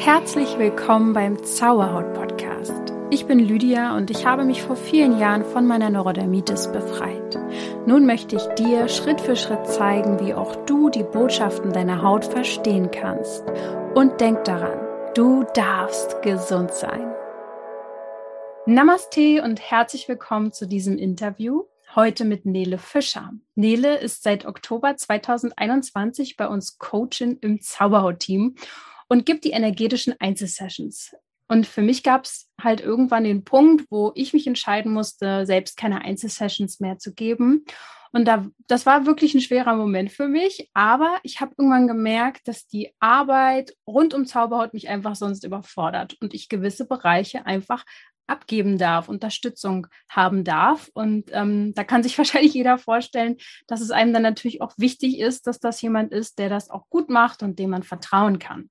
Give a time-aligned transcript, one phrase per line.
[0.00, 2.94] Herzlich willkommen beim Zauberhaut Podcast.
[3.10, 7.38] Ich bin Lydia und ich habe mich vor vielen Jahren von meiner Neurodermitis befreit.
[7.84, 12.24] Nun möchte ich dir Schritt für Schritt zeigen, wie auch du die Botschaften deiner Haut
[12.24, 13.44] verstehen kannst.
[13.94, 14.80] Und denk daran,
[15.14, 17.14] du darfst gesund sein.
[18.64, 21.64] Namaste und herzlich willkommen zu diesem Interview.
[21.94, 23.32] Heute mit Nele Fischer.
[23.54, 28.54] Nele ist seit Oktober 2021 bei uns Coachin im Zauberhaut-Team
[29.10, 31.14] und gibt die energetischen Einzelsessions.
[31.48, 35.76] Und für mich gab es halt irgendwann den Punkt, wo ich mich entscheiden musste, selbst
[35.76, 37.64] keine Einzelsessions mehr zu geben.
[38.12, 40.70] Und da, das war wirklich ein schwerer Moment für mich.
[40.74, 46.16] Aber ich habe irgendwann gemerkt, dass die Arbeit rund um Zauberhaut mich einfach sonst überfordert
[46.20, 47.84] und ich gewisse Bereiche einfach
[48.30, 50.90] abgeben darf, Unterstützung haben darf.
[50.94, 55.18] Und ähm, da kann sich wahrscheinlich jeder vorstellen, dass es einem dann natürlich auch wichtig
[55.18, 58.70] ist, dass das jemand ist, der das auch gut macht und dem man vertrauen kann.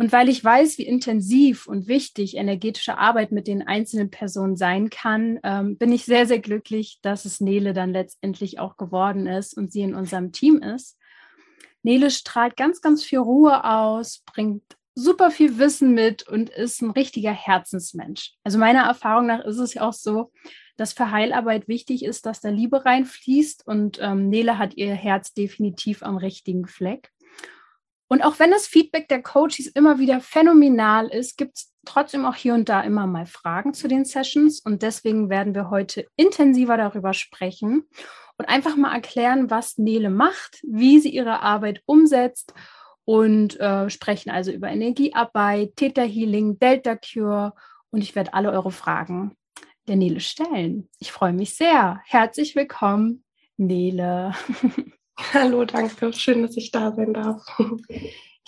[0.00, 4.90] Und weil ich weiß, wie intensiv und wichtig energetische Arbeit mit den einzelnen Personen sein
[4.90, 9.56] kann, ähm, bin ich sehr, sehr glücklich, dass es Nele dann letztendlich auch geworden ist
[9.56, 10.96] und sie in unserem Team ist.
[11.82, 14.62] Nele strahlt ganz, ganz viel Ruhe aus, bringt
[14.98, 18.34] super viel Wissen mit und ist ein richtiger Herzensmensch.
[18.42, 20.32] Also meiner Erfahrung nach ist es ja auch so,
[20.76, 25.32] dass für Heilarbeit wichtig ist, dass da Liebe reinfließt und ähm, Nele hat ihr Herz
[25.34, 27.10] definitiv am richtigen Fleck.
[28.08, 32.34] Und auch wenn das Feedback der Coaches immer wieder phänomenal ist, gibt es trotzdem auch
[32.34, 34.60] hier und da immer mal Fragen zu den Sessions.
[34.60, 37.84] Und deswegen werden wir heute intensiver darüber sprechen
[38.38, 42.54] und einfach mal erklären, was Nele macht, wie sie ihre Arbeit umsetzt
[43.08, 47.54] und äh, sprechen also über Energiearbeit, Theta Healing, Delta Cure.
[47.88, 49.34] Und ich werde alle eure Fragen
[49.86, 50.90] der Nele stellen.
[50.98, 52.02] Ich freue mich sehr.
[52.04, 53.24] Herzlich willkommen,
[53.56, 54.34] Nele.
[55.32, 56.12] Hallo, danke.
[56.12, 57.42] Schön, dass ich da sein darf.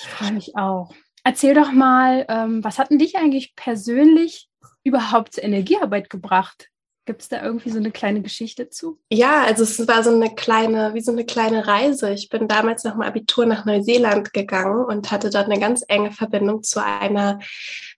[0.03, 0.95] Ich freue mich auch.
[1.25, 4.49] Erzähl doch mal, ähm, was hat denn dich eigentlich persönlich
[4.83, 6.69] überhaupt zur Energiearbeit gebracht?
[7.11, 9.01] Gibt es da irgendwie so eine kleine Geschichte zu?
[9.11, 12.13] Ja, also es war so eine kleine, wie so eine kleine Reise.
[12.13, 16.13] Ich bin damals nach dem Abitur nach Neuseeland gegangen und hatte dort eine ganz enge
[16.13, 17.41] Verbindung zu einer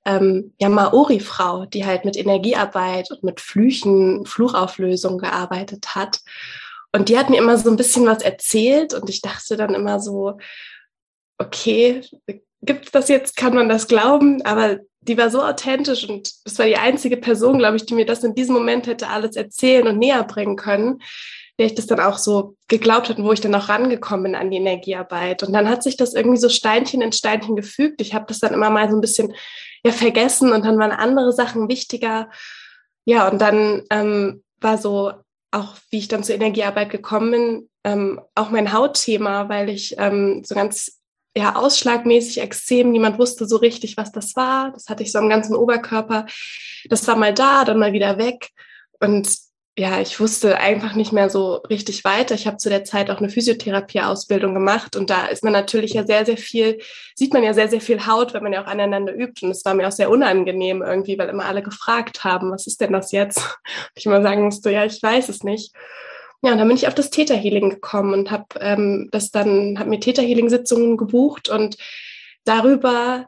[0.06, 6.20] ähm, ja, Maori-Frau, die halt mit Energiearbeit und mit Flüchen, Fluchauflösung gearbeitet hat.
[6.90, 10.00] Und die hat mir immer so ein bisschen was erzählt und ich dachte dann immer
[10.00, 10.38] so,
[11.36, 12.00] okay,
[12.62, 14.40] gibt es das jetzt, kann man das glauben?
[14.46, 18.06] Aber die war so authentisch und das war die einzige Person, glaube ich, die mir
[18.06, 21.02] das in diesem Moment hätte alles erzählen und näher bringen können,
[21.58, 24.34] der ich das dann auch so geglaubt hat und wo ich dann auch rangekommen bin
[24.34, 25.42] an die Energiearbeit.
[25.42, 28.00] Und dann hat sich das irgendwie so Steinchen in Steinchen gefügt.
[28.00, 29.34] Ich habe das dann immer mal so ein bisschen
[29.84, 32.30] ja, vergessen und dann waren andere Sachen wichtiger.
[33.04, 35.12] Ja, und dann ähm, war so
[35.52, 40.42] auch wie ich dann zur Energiearbeit gekommen bin, ähm, auch mein Hautthema, weil ich ähm,
[40.44, 41.01] so ganz
[41.36, 44.70] ja, ausschlagmäßig Extrem, niemand wusste so richtig, was das war.
[44.72, 46.26] Das hatte ich so am ganzen Oberkörper.
[46.88, 48.50] Das war mal da, dann mal wieder weg.
[49.00, 49.28] Und
[49.78, 52.34] ja, ich wusste einfach nicht mehr so richtig weiter.
[52.34, 56.04] Ich habe zu der Zeit auch eine Physiotherapie-Ausbildung gemacht und da ist man natürlich ja
[56.04, 56.78] sehr, sehr viel,
[57.14, 59.44] sieht man ja sehr, sehr viel Haut, wenn man ja auch aneinander übt.
[59.46, 62.82] Und es war mir auch sehr unangenehm irgendwie, weil immer alle gefragt haben, was ist
[62.82, 63.38] denn das jetzt?
[63.38, 63.46] Und
[63.94, 65.72] ich immer sagen musste, ja, ich weiß es nicht.
[66.44, 69.78] Ja, und dann bin ich auf das Theta Healing gekommen und habe ähm, das dann,
[69.78, 71.76] habe mir Theta Healing Sitzungen gebucht und
[72.44, 73.26] darüber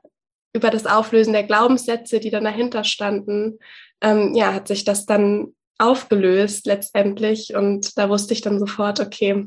[0.52, 3.58] über das Auflösen der Glaubenssätze, die dann dahinter standen,
[4.00, 7.54] ähm, ja, hat sich das dann aufgelöst letztendlich.
[7.54, 9.46] Und da wusste ich dann sofort, okay,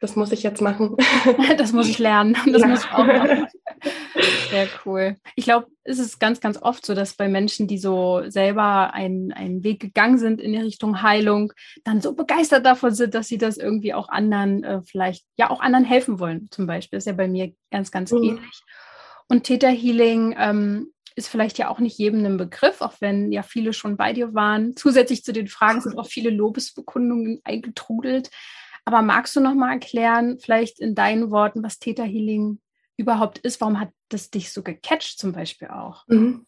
[0.00, 0.96] das muss ich jetzt machen.
[1.58, 2.36] das muss ich lernen.
[2.46, 2.68] Das ja.
[2.68, 3.46] muss ich auch machen.
[4.50, 5.16] Sehr cool.
[5.36, 9.32] Ich glaube, es ist ganz, ganz oft so, dass bei Menschen, die so selber einen,
[9.32, 11.52] einen Weg gegangen sind in die Richtung Heilung,
[11.84, 15.60] dann so begeistert davon sind, dass sie das irgendwie auch anderen, äh, vielleicht ja auch
[15.60, 16.96] anderen helfen wollen, zum Beispiel.
[16.96, 18.22] Das ist ja bei mir ganz, ganz mhm.
[18.22, 18.62] ähnlich.
[19.28, 23.42] Und Theta Healing ähm, ist vielleicht ja auch nicht jedem ein Begriff, auch wenn ja
[23.42, 24.76] viele schon bei dir waren.
[24.76, 28.30] Zusätzlich zu den Fragen sind auch viele Lobesbekundungen eingetrudelt.
[28.84, 32.58] Aber magst du noch mal erklären, vielleicht in deinen Worten, was Theta Healing
[32.98, 33.60] überhaupt ist.
[33.60, 36.04] Warum hat das dich so gecatcht zum Beispiel auch?
[36.08, 36.44] Mhm.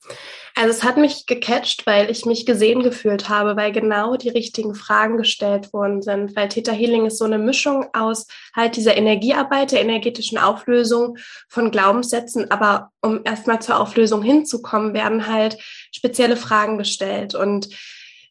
[0.56, 4.74] Also es hat mich gecatcht, weil ich mich gesehen gefühlt habe, weil genau die richtigen
[4.74, 6.34] Fragen gestellt worden sind.
[6.34, 11.16] Weil Theta Healing ist so eine Mischung aus halt dieser Energiearbeit, der energetischen Auflösung
[11.48, 12.50] von Glaubenssätzen.
[12.50, 15.56] Aber um erstmal zur Auflösung hinzukommen, werden halt
[15.92, 17.36] spezielle Fragen gestellt.
[17.36, 17.68] Und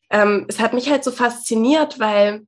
[0.10, 2.46] ähm, es hat mich halt so fasziniert, weil,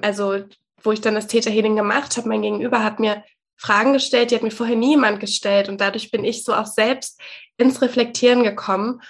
[0.00, 0.38] also
[0.82, 3.22] wo ich dann das Theta Healing gemacht habe, mein Gegenüber hat mir
[3.62, 5.68] Fragen gestellt, die hat mir vorher niemand gestellt.
[5.68, 7.20] Und dadurch bin ich so auch selbst
[7.56, 9.00] ins Reflektieren gekommen.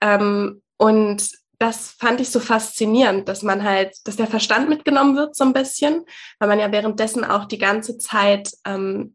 [0.00, 5.36] Ähm, und das fand ich so faszinierend, dass man halt, dass der Verstand mitgenommen wird
[5.36, 6.04] so ein bisschen,
[6.38, 9.14] weil man ja währenddessen auch die ganze Zeit ähm,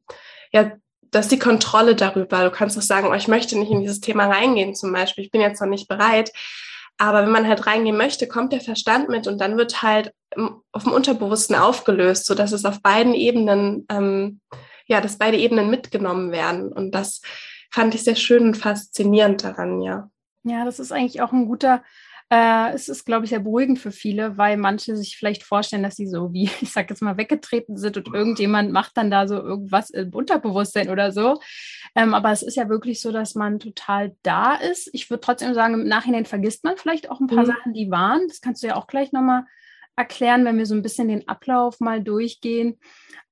[0.54, 0.72] ja
[1.12, 2.44] das ist die Kontrolle darüber.
[2.44, 5.24] Du kannst auch sagen, oh, ich möchte nicht in dieses Thema reingehen zum Beispiel.
[5.24, 6.32] Ich bin jetzt noch nicht bereit.
[6.98, 10.12] Aber wenn man halt reingehen möchte, kommt der Verstand mit und dann wird halt
[10.74, 14.42] auf dem Unterbewussten aufgelöst, so dass es auf beiden Ebenen, ähm,
[14.86, 16.72] ja, dass beide Ebenen mitgenommen werden.
[16.72, 17.22] Und das
[17.72, 20.10] fand ich sehr schön und faszinierend daran, ja.
[20.44, 21.82] Ja, das ist eigentlich auch ein guter
[22.30, 25.96] äh, es ist, glaube ich, sehr beruhigend für viele, weil manche sich vielleicht vorstellen, dass
[25.96, 29.36] sie so wie, ich sage jetzt mal, weggetreten sind und irgendjemand macht dann da so
[29.36, 31.40] irgendwas im Unterbewusstsein oder so.
[31.96, 34.90] Ähm, aber es ist ja wirklich so, dass man total da ist.
[34.94, 37.48] Ich würde trotzdem sagen, im Nachhinein vergisst man vielleicht auch ein paar mhm.
[37.48, 38.28] Sachen, die waren.
[38.28, 39.46] Das kannst du ja auch gleich nochmal
[39.96, 42.80] erklären, wenn wir so ein bisschen den Ablauf mal durchgehen.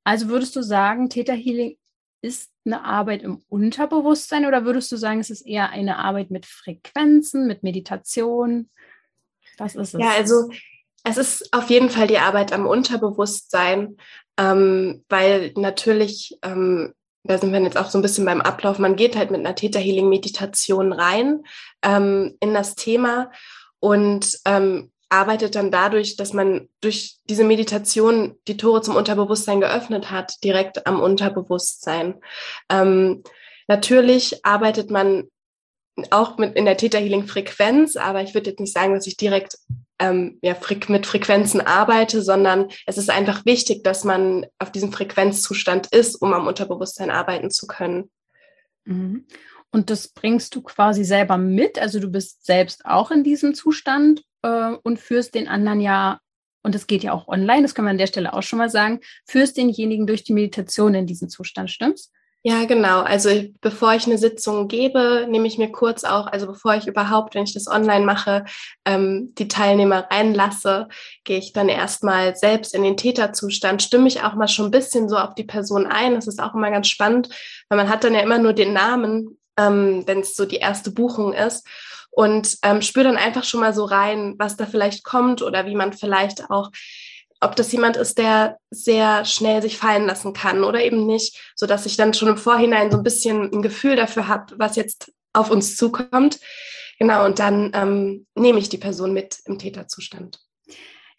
[0.03, 1.77] Also würdest du sagen, Täterhealing
[2.21, 6.45] ist eine Arbeit im Unterbewusstsein oder würdest du sagen, es ist eher eine Arbeit mit
[6.45, 8.69] Frequenzen, mit Meditation?
[9.57, 10.01] Was ist es?
[10.01, 10.49] Ja, also
[11.03, 13.97] es ist auf jeden Fall die Arbeit am Unterbewusstsein,
[14.37, 16.93] ähm, weil natürlich, ähm,
[17.23, 19.55] da sind wir jetzt auch so ein bisschen beim Ablauf, man geht halt mit einer
[19.55, 21.43] Theta-Healing-Meditation rein
[21.81, 23.31] ähm, in das Thema
[23.79, 30.09] und ähm, arbeitet dann dadurch, dass man durch diese Meditation die Tore zum Unterbewusstsein geöffnet
[30.09, 32.15] hat, direkt am Unterbewusstsein.
[32.67, 33.23] Ähm,
[33.67, 35.25] natürlich arbeitet man
[36.09, 39.15] auch mit in der Theta Healing Frequenz, aber ich würde jetzt nicht sagen, dass ich
[39.15, 39.59] direkt
[39.99, 40.55] ähm, ja,
[40.87, 46.33] mit Frequenzen arbeite, sondern es ist einfach wichtig, dass man auf diesem Frequenzzustand ist, um
[46.33, 48.09] am Unterbewusstsein arbeiten zu können.
[48.85, 49.27] Mhm.
[49.73, 54.21] Und das bringst du quasi selber mit, also du bist selbst auch in diesem Zustand
[54.43, 56.19] äh, und führst den anderen ja,
[56.61, 58.69] und das geht ja auch online, das können wir an der Stelle auch schon mal
[58.69, 62.11] sagen, führst denjenigen durch die Meditation in diesen Zustand, stimmt's?
[62.45, 63.01] Ja, genau.
[63.01, 63.29] Also
[63.61, 67.45] bevor ich eine Sitzung gebe, nehme ich mir kurz auch, also bevor ich überhaupt, wenn
[67.45, 68.43] ich das online mache,
[68.85, 70.89] ähm, die Teilnehmer reinlasse,
[71.23, 75.07] gehe ich dann erstmal selbst in den Täterzustand, stimme ich auch mal schon ein bisschen
[75.07, 76.15] so auf die Person ein.
[76.15, 77.29] Das ist auch immer ganz spannend,
[77.69, 80.91] weil man hat dann ja immer nur den Namen, ähm, wenn es so die erste
[80.91, 81.67] Buchung ist
[82.11, 85.75] und ähm, spüre dann einfach schon mal so rein, was da vielleicht kommt oder wie
[85.75, 86.69] man vielleicht auch,
[87.41, 91.65] ob das jemand ist, der sehr schnell sich fallen lassen kann oder eben nicht, so
[91.65, 95.11] dass ich dann schon im Vorhinein so ein bisschen ein Gefühl dafür habe, was jetzt
[95.33, 96.39] auf uns zukommt.
[96.99, 100.39] Genau, und dann ähm, nehme ich die Person mit im Täterzustand.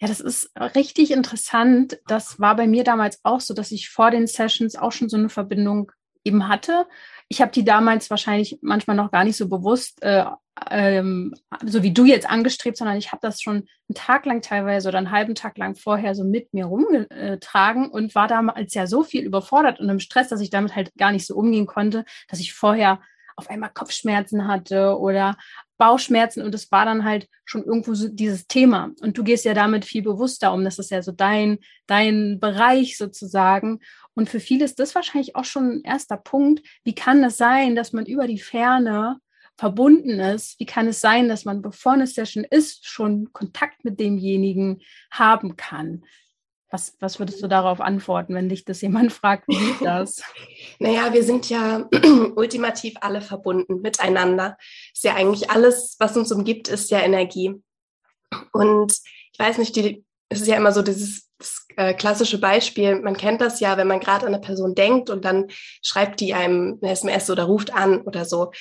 [0.00, 1.98] Ja, das ist richtig interessant.
[2.06, 5.16] Das war bei mir damals auch so, dass ich vor den Sessions auch schon so
[5.16, 5.92] eine Verbindung
[6.24, 6.86] eben hatte.
[7.28, 10.24] Ich habe die damals wahrscheinlich manchmal noch gar nicht so bewusst äh,
[10.70, 11.34] ähm,
[11.64, 14.98] so wie du jetzt angestrebt, sondern ich habe das schon einen Tag lang teilweise oder
[14.98, 19.24] einen halben Tag lang vorher so mit mir rumgetragen und war damals ja so viel
[19.24, 22.54] überfordert und im Stress, dass ich damit halt gar nicht so umgehen konnte, dass ich
[22.54, 23.00] vorher
[23.36, 25.36] auf einmal Kopfschmerzen hatte oder
[25.76, 28.92] Bauchschmerzen und es war dann halt schon irgendwo so dieses Thema.
[29.00, 30.62] Und du gehst ja damit viel bewusster um.
[30.64, 33.80] Das ist ja so dein, dein Bereich sozusagen.
[34.14, 36.66] Und für viele ist das wahrscheinlich auch schon ein erster Punkt.
[36.84, 39.18] Wie kann es sein, dass man über die Ferne
[39.56, 44.00] verbunden ist, wie kann es sein, dass man, bevor eine Session ist, schon Kontakt mit
[44.00, 46.04] demjenigen haben kann?
[46.70, 50.22] Was, was würdest du darauf antworten, wenn dich das jemand fragt, wie geht das?
[50.80, 51.88] naja, wir sind ja
[52.36, 54.56] ultimativ alle verbunden miteinander.
[54.92, 57.54] Ist ja eigentlich alles, was uns umgibt, ist ja Energie.
[58.52, 58.92] Und
[59.32, 61.30] ich weiß nicht, die, es ist ja immer so dieses
[61.76, 65.24] äh, klassische Beispiel, man kennt das ja, wenn man gerade an eine Person denkt und
[65.24, 65.46] dann
[65.82, 68.52] schreibt die einem eine SMS oder ruft an oder so.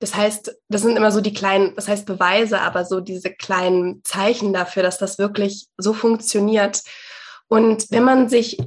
[0.00, 4.02] Das heißt, das sind immer so die kleinen, das heißt Beweise, aber so diese kleinen
[4.04, 6.82] Zeichen dafür, dass das wirklich so funktioniert.
[7.48, 8.58] Und wenn man sich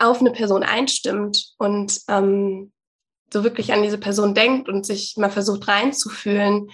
[0.00, 2.72] auf eine Person einstimmt und ähm,
[3.32, 6.70] so wirklich an diese Person denkt und sich mal versucht reinzufühlen,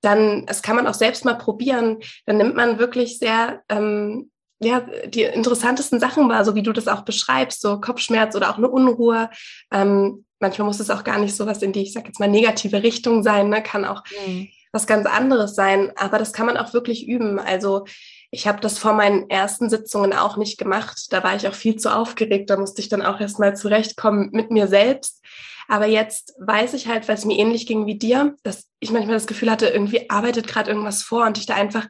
[0.00, 4.30] dann, das kann man auch selbst mal probieren, dann nimmt man wirklich sehr ähm,
[4.64, 8.58] ja, die interessantesten Sachen wahr, so wie du das auch beschreibst, so Kopfschmerz oder auch
[8.58, 9.30] eine Unruhe.
[9.72, 12.28] Ähm, manchmal muss es auch gar nicht so was in die, ich sag jetzt mal,
[12.28, 13.62] negative Richtung sein, ne?
[13.62, 14.48] kann auch mhm.
[14.72, 17.38] was ganz anderes sein, aber das kann man auch wirklich üben.
[17.38, 17.84] Also
[18.30, 21.06] ich habe das vor meinen ersten Sitzungen auch nicht gemacht.
[21.10, 22.50] Da war ich auch viel zu aufgeregt.
[22.50, 25.22] Da musste ich dann auch erst mal zurechtkommen mit mir selbst.
[25.68, 29.14] Aber jetzt weiß ich halt, weil es mir ähnlich ging wie dir, dass ich manchmal
[29.14, 31.86] das Gefühl hatte, irgendwie arbeitet gerade irgendwas vor und ich da einfach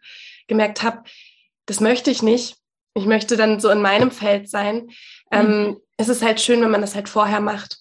[0.47, 1.03] gemerkt habe,
[1.67, 2.57] das möchte ich nicht.
[2.95, 4.89] Ich möchte dann so in meinem Feld sein.
[5.31, 5.77] Ähm, mhm.
[5.97, 7.79] Es ist halt schön, wenn man das halt vorher macht.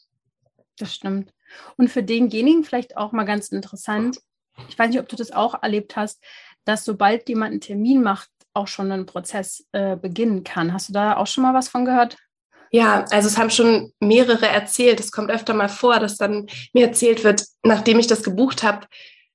[0.77, 1.31] Das stimmt.
[1.77, 4.19] Und für denjenigen vielleicht auch mal ganz interessant,
[4.69, 6.23] ich weiß nicht, ob du das auch erlebt hast,
[6.65, 10.73] dass sobald jemand einen Termin macht, auch schon ein Prozess äh, beginnen kann.
[10.73, 12.17] Hast du da auch schon mal was von gehört?
[12.71, 14.99] Ja, also es haben schon mehrere erzählt.
[14.99, 18.87] Es kommt öfter mal vor, dass dann mir erzählt wird, nachdem ich das gebucht habe,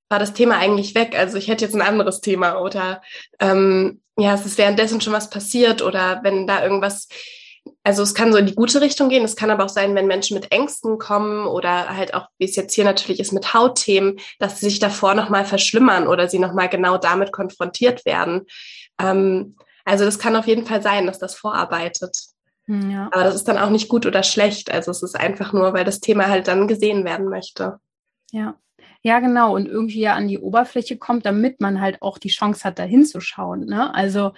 [0.09, 1.17] war das Thema eigentlich weg.
[1.17, 3.03] Also ich hätte jetzt ein anderes Thema oder
[3.39, 7.09] ähm, ja, es ist währenddessen schon was passiert oder wenn da irgendwas
[7.83, 9.25] also es kann so in die gute Richtung gehen.
[9.25, 12.57] Es kann aber auch sein, wenn Menschen mit Ängsten kommen oder halt auch, wie es
[12.57, 16.69] jetzt hier natürlich ist, mit Hautthemen, dass sie sich davor nochmal verschlimmern oder sie nochmal
[16.69, 18.47] genau damit konfrontiert werden.
[19.01, 22.19] Ähm, also das kann auf jeden Fall sein, dass das vorarbeitet.
[22.67, 23.09] Hm, ja.
[23.13, 24.71] Aber das ist dann auch nicht gut oder schlecht.
[24.71, 27.79] Also es ist einfach nur, weil das Thema halt dann gesehen werden möchte.
[28.31, 28.57] Ja.
[29.09, 29.55] Ja, genau.
[29.55, 32.83] Und irgendwie ja an die Oberfläche kommt, damit man halt auch die Chance hat, da
[32.83, 33.65] hinzuschauen.
[33.65, 33.95] Ne?
[33.95, 34.33] Also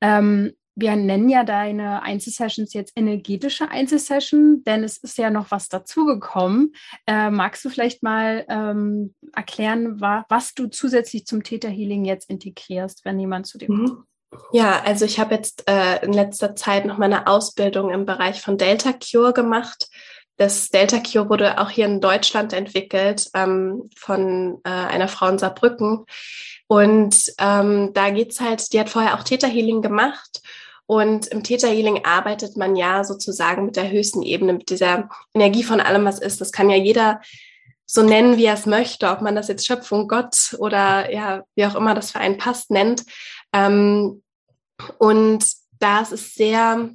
[0.00, 5.68] ähm, wir nennen ja deine Einzelsessions jetzt energetische Einzelsession, denn es ist ja noch was
[5.68, 6.72] dazugekommen.
[7.04, 12.30] Äh, magst du vielleicht mal ähm, erklären, wa was du zusätzlich zum Theta Healing jetzt
[12.30, 13.88] integrierst, wenn jemand zu dir kommt?
[13.88, 14.04] Mhm.
[14.52, 18.56] Ja, also ich habe jetzt äh, in letzter Zeit noch meine Ausbildung im Bereich von
[18.56, 19.88] Delta Cure gemacht.
[20.42, 25.38] Das Delta Cure wurde auch hier in Deutschland entwickelt ähm, von äh, einer Frau in
[25.38, 26.04] Saarbrücken.
[26.66, 30.42] Und ähm, da geht's halt, die hat vorher auch Theta Healing gemacht
[30.86, 35.62] und im Theta Healing arbeitet man ja sozusagen mit der höchsten Ebene, mit dieser Energie
[35.62, 36.40] von allem, was ist.
[36.40, 37.20] Das kann ja jeder
[37.86, 41.66] so nennen, wie er es möchte, ob man das jetzt Schöpfung, Gott oder ja, wie
[41.66, 43.04] auch immer das für einen passt, nennt.
[43.52, 44.24] Ähm,
[44.98, 45.46] und
[45.78, 46.90] da ist es sehr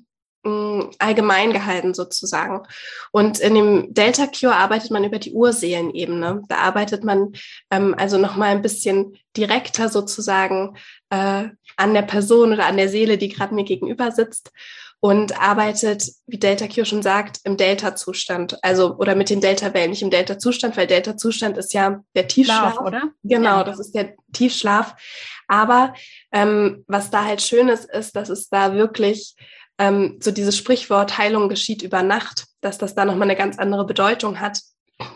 [1.00, 2.64] allgemein gehalten sozusagen.
[3.12, 6.44] Und in dem Delta Cure arbeitet man über die Urseelenebene.
[6.48, 7.34] Da arbeitet man
[7.72, 10.78] ähm, also nochmal ein bisschen direkter sozusagen
[11.10, 14.52] äh, an der Person oder an der Seele, die gerade mir gegenüber sitzt
[15.00, 18.58] und arbeitet, wie Delta Cure schon sagt, im Delta-Zustand.
[18.64, 22.74] Also, oder mit den Delta-Wellen, nicht im Delta-Zustand, weil Delta-Zustand ist ja der Tiefschlaf.
[22.74, 23.04] Schlaf, oder?
[23.24, 23.64] Genau, ja.
[23.64, 24.96] das ist der Tiefschlaf.
[25.48, 25.94] Aber
[26.32, 29.36] ähm, was da halt schön ist, ist, dass es da wirklich
[29.78, 33.86] ähm, so dieses Sprichwort Heilung geschieht über Nacht, dass das da nochmal eine ganz andere
[33.86, 34.62] Bedeutung hat,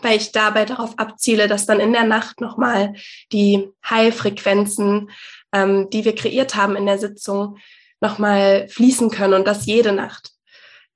[0.02, 2.94] weil ich dabei darauf abziele, dass dann in der Nacht nochmal
[3.32, 5.10] die Heilfrequenzen,
[5.52, 7.58] ähm, die wir kreiert haben in der Sitzung,
[8.00, 10.30] nochmal fließen können und das jede Nacht.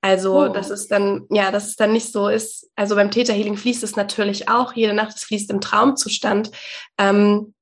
[0.01, 0.47] Also, oh.
[0.47, 2.69] dass es dann, ja, dass es dann nicht so ist.
[2.75, 6.51] Also beim Täterhealing fließt es natürlich auch jede Nacht, es fließt im Traumzustand.
[6.97, 7.53] Ähm,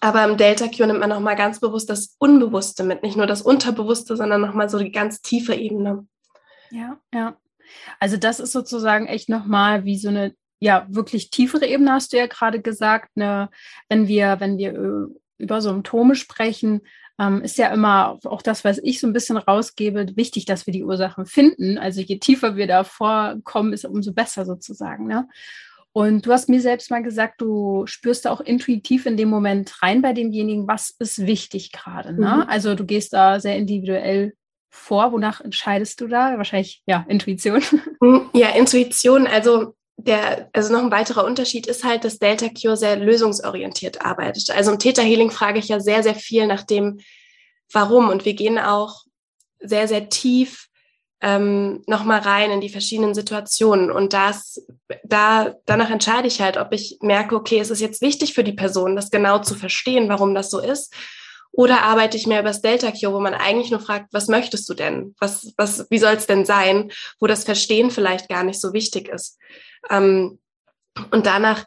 [0.00, 3.42] aber im Delta Q nimmt man nochmal ganz bewusst das Unbewusste mit, nicht nur das
[3.42, 6.06] Unterbewusste, sondern nochmal so die ganz tiefe Ebene.
[6.70, 7.36] Ja, ja.
[7.98, 12.18] Also das ist sozusagen echt nochmal wie so eine, ja, wirklich tiefere Ebene, hast du
[12.18, 13.16] ja gerade gesagt.
[13.16, 13.48] Ne?
[13.88, 16.82] Wenn wir, wenn wir äh, über Symptome sprechen,
[17.18, 20.72] ähm, ist ja immer auch das, was ich so ein bisschen rausgebe, wichtig, dass wir
[20.72, 21.78] die Ursachen finden.
[21.78, 25.06] Also je tiefer wir da vorkommen, ist umso besser sozusagen.
[25.06, 25.28] Ne?
[25.92, 29.82] Und du hast mir selbst mal gesagt, du spürst da auch intuitiv in dem Moment
[29.82, 32.12] rein bei demjenigen, was ist wichtig gerade.
[32.12, 32.42] Ne?
[32.44, 32.48] Mhm.
[32.48, 34.34] Also du gehst da sehr individuell
[34.68, 35.12] vor.
[35.12, 36.36] Wonach entscheidest du da?
[36.36, 37.62] Wahrscheinlich, ja, Intuition.
[38.00, 38.30] Mhm.
[38.34, 39.26] Ja, Intuition.
[39.26, 44.50] Also der, also noch ein weiterer Unterschied ist halt, dass Delta Cure sehr lösungsorientiert arbeitet.
[44.50, 47.00] Also im Theta Healing frage ich ja sehr, sehr viel nach dem,
[47.72, 48.08] warum.
[48.08, 49.02] Und wir gehen auch
[49.58, 50.68] sehr, sehr tief
[51.22, 53.90] ähm, nochmal rein in die verschiedenen Situationen.
[53.90, 54.64] Und das,
[55.04, 58.52] da, danach entscheide ich halt, ob ich merke, okay, es ist jetzt wichtig für die
[58.52, 60.94] Person, das genau zu verstehen, warum das so ist.
[61.52, 64.68] Oder arbeite ich mehr über das Delta Cure, wo man eigentlich nur fragt, was möchtest
[64.68, 65.14] du denn?
[65.18, 66.92] Was, was, wie soll es denn sein?
[67.18, 69.36] Wo das Verstehen vielleicht gar nicht so wichtig ist.
[69.90, 70.38] Ähm,
[71.10, 71.66] und danach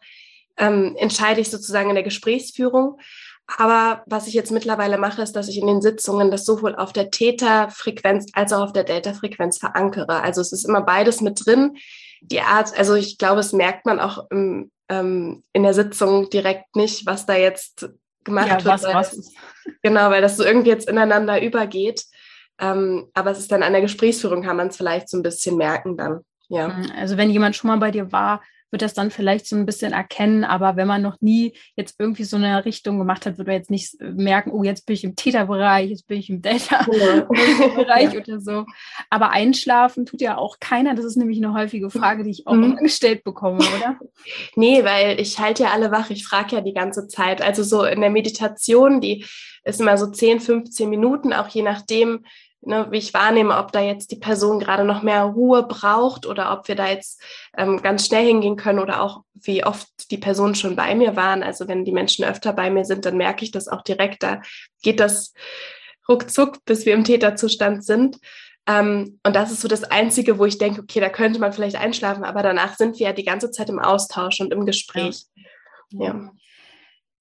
[0.58, 3.00] ähm, entscheide ich sozusagen in der Gesprächsführung,
[3.46, 6.94] aber was ich jetzt mittlerweile mache, ist, dass ich in den Sitzungen das sowohl auf
[6.94, 10.22] der Theta-Frequenz als auch auf der Delta-Frequenz verankere.
[10.22, 11.76] Also es ist immer beides mit drin.
[12.22, 16.76] Die Art, also ich glaube, es merkt man auch im, ähm, in der Sitzung direkt
[16.76, 17.90] nicht, was da jetzt
[18.24, 18.66] gemacht ja, wird.
[18.66, 19.34] Was, weil was.
[19.82, 22.06] genau, weil das so irgendwie jetzt ineinander übergeht.
[22.60, 25.58] Ähm, aber es ist dann an der Gesprächsführung, kann man es vielleicht so ein bisschen
[25.58, 26.22] merken dann.
[26.48, 26.78] Ja.
[26.96, 28.42] Also wenn jemand schon mal bei dir war,
[28.74, 30.44] wird das dann vielleicht so ein bisschen erkennen.
[30.44, 33.70] Aber wenn man noch nie jetzt irgendwie so eine Richtung gemacht hat, wird man jetzt
[33.70, 38.20] nicht merken, oh, jetzt bin ich im Theta-Bereich, jetzt bin ich im Delta-Bereich ja.
[38.20, 38.66] oder so.
[39.12, 40.96] Aber einschlafen tut ja auch keiner.
[40.96, 42.78] Das ist nämlich eine häufige Frage, die ich auch mhm.
[42.78, 44.00] gestellt bekomme, oder?
[44.56, 46.10] Nee, weil ich halte ja alle wach.
[46.10, 47.42] Ich frage ja die ganze Zeit.
[47.42, 49.26] Also so in der Meditation, die
[49.64, 52.26] ist immer so 10, 15 Minuten, auch je nachdem,
[52.66, 56.52] ne, wie ich wahrnehme, ob da jetzt die Person gerade noch mehr Ruhe braucht oder
[56.52, 57.22] ob wir da jetzt
[57.58, 61.44] ähm, ganz schnell hingehen können oder auch wie oft die Personen schon bei mir waren.
[61.44, 64.24] Also wenn die Menschen öfter bei mir sind, dann merke ich das auch direkt.
[64.24, 64.42] Da
[64.82, 65.34] geht das
[66.08, 68.18] ruckzuck, bis wir im Täterzustand sind.
[68.68, 71.76] Ähm, und das ist so das Einzige, wo ich denke, okay, da könnte man vielleicht
[71.76, 75.24] einschlafen, aber danach sind wir ja die ganze Zeit im Austausch und im Gespräch.
[75.90, 76.06] Ja.
[76.06, 76.32] ja.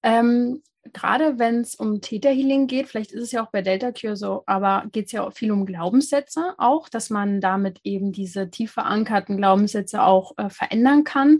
[0.03, 4.17] Ähm, gerade wenn es um Täterhealing geht, vielleicht ist es ja auch bei Delta Cure
[4.17, 8.49] so, aber geht es ja auch viel um Glaubenssätze auch, dass man damit eben diese
[8.49, 11.39] tief verankerten Glaubenssätze auch äh, verändern kann.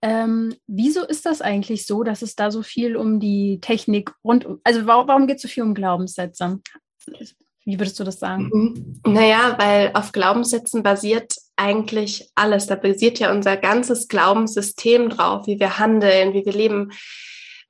[0.00, 4.44] Ähm, wieso ist das eigentlich so, dass es da so viel um die Technik rund
[4.44, 6.60] um, also warum, warum geht es so viel um Glaubenssätze?
[7.64, 8.50] Wie würdest du das sagen?
[8.52, 9.00] Mhm.
[9.12, 12.66] Naja, weil auf Glaubenssätzen basiert eigentlich alles.
[12.66, 16.92] Da basiert ja unser ganzes Glaubenssystem drauf, wie wir handeln, wie wir leben,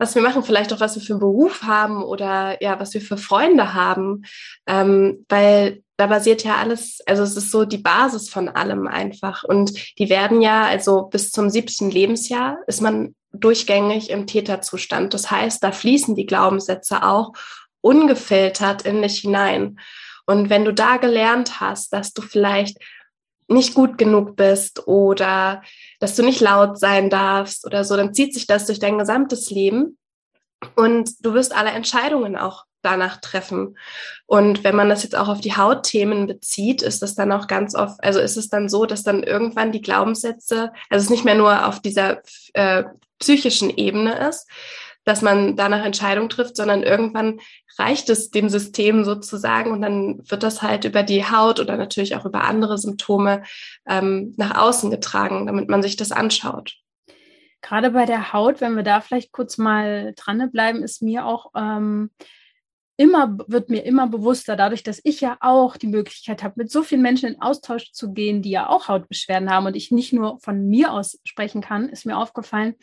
[0.04, 3.00] was wir machen, vielleicht auch was wir für einen Beruf haben oder ja, was wir
[3.00, 4.25] für Freunde haben.
[4.66, 9.44] Ähm, weil da basiert ja alles, also es ist so die Basis von allem einfach.
[9.44, 15.14] Und die werden ja, also bis zum siebten Lebensjahr ist man durchgängig im Täterzustand.
[15.14, 17.32] Das heißt, da fließen die Glaubenssätze auch
[17.80, 19.78] ungefiltert in dich hinein.
[20.26, 22.76] Und wenn du da gelernt hast, dass du vielleicht
[23.48, 25.62] nicht gut genug bist oder
[26.00, 29.50] dass du nicht laut sein darfst oder so, dann zieht sich das durch dein gesamtes
[29.50, 29.98] Leben
[30.76, 33.76] und du wirst alle Entscheidungen auch danach treffen.
[34.26, 37.74] Und wenn man das jetzt auch auf die Hautthemen bezieht, ist das dann auch ganz
[37.74, 41.34] oft, also ist es dann so, dass dann irgendwann die Glaubenssätze, also es nicht mehr
[41.34, 42.22] nur auf dieser
[42.52, 42.84] äh,
[43.18, 44.46] psychischen Ebene ist,
[45.04, 47.40] dass man danach Entscheidungen trifft, sondern irgendwann
[47.78, 52.16] reicht es dem System sozusagen und dann wird das halt über die Haut oder natürlich
[52.16, 53.42] auch über andere Symptome
[53.87, 56.76] ähm, nach außen getragen, damit man sich das anschaut.
[57.61, 62.11] Gerade bei der Haut, wenn wir da vielleicht kurz mal dranbleiben, ist mir auch ähm,
[62.96, 66.82] immer, wird mir immer bewusster, dadurch, dass ich ja auch die Möglichkeit habe, mit so
[66.82, 70.38] vielen Menschen in Austausch zu gehen, die ja auch Hautbeschwerden haben und ich nicht nur
[70.40, 72.75] von mir aus sprechen kann, ist mir aufgefallen,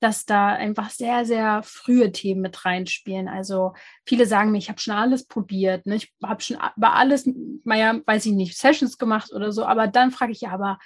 [0.00, 3.28] dass da einfach sehr, sehr frühe Themen mit reinspielen.
[3.28, 3.74] Also
[4.06, 5.96] viele sagen mir, ich habe schon alles probiert, ne?
[5.96, 7.28] ich habe schon über alles,
[7.64, 10.78] naja, weiß ich nicht, Sessions gemacht oder so, aber dann frage ich ja, aber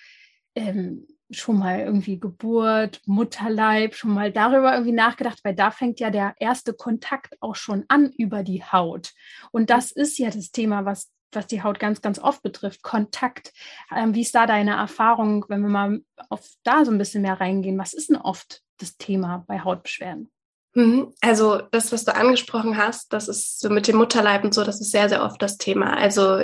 [0.55, 6.11] ähm, schon mal irgendwie Geburt, Mutterleib, schon mal darüber irgendwie nachgedacht, weil da fängt ja
[6.11, 9.13] der erste Kontakt auch schon an über die Haut.
[9.51, 13.53] Und das ist ja das Thema, was, was die Haut ganz, ganz oft betrifft, Kontakt.
[13.95, 17.41] Ähm, wie ist da deine Erfahrung, wenn wir mal auf da so ein bisschen mehr
[17.41, 17.79] reingehen?
[17.79, 20.31] Was ist denn oft das Thema bei Hautbeschwerden?
[20.75, 21.13] Mhm.
[21.21, 24.81] Also das, was du angesprochen hast, das ist so mit dem Mutterleib und so, das
[24.81, 25.97] ist sehr, sehr oft das Thema.
[25.97, 26.41] Also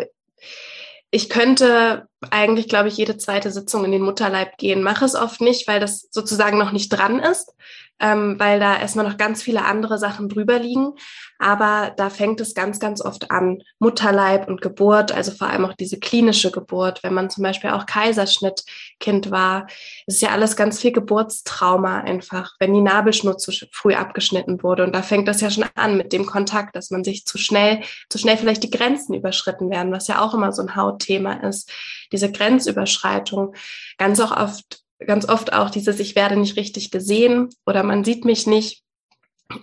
[1.11, 4.83] ich könnte eigentlich, glaube ich, jede zweite Sitzung in den Mutterleib gehen.
[4.83, 7.55] Mache es oft nicht, weil das sozusagen noch nicht dran ist
[8.01, 10.93] ähm, weil da erstmal noch ganz viele andere Sachen drüber liegen.
[11.39, 13.63] Aber da fängt es ganz, ganz oft an.
[13.79, 17.87] Mutterleib und Geburt, also vor allem auch diese klinische Geburt, wenn man zum Beispiel auch
[17.87, 19.67] Kaiserschnittkind war,
[20.07, 24.85] ist ja alles ganz viel Geburtstrauma einfach, wenn die Nabelschnur zu früh abgeschnitten wurde.
[24.85, 27.83] Und da fängt das ja schon an mit dem Kontakt, dass man sich zu schnell,
[28.09, 31.71] zu schnell vielleicht die Grenzen überschritten werden, was ja auch immer so ein Hautthema ist.
[32.13, 33.55] Diese Grenzüberschreitung.
[33.97, 38.25] Ganz auch oft ganz oft auch dieses, ich werde nicht richtig gesehen oder man sieht
[38.25, 38.83] mich nicht.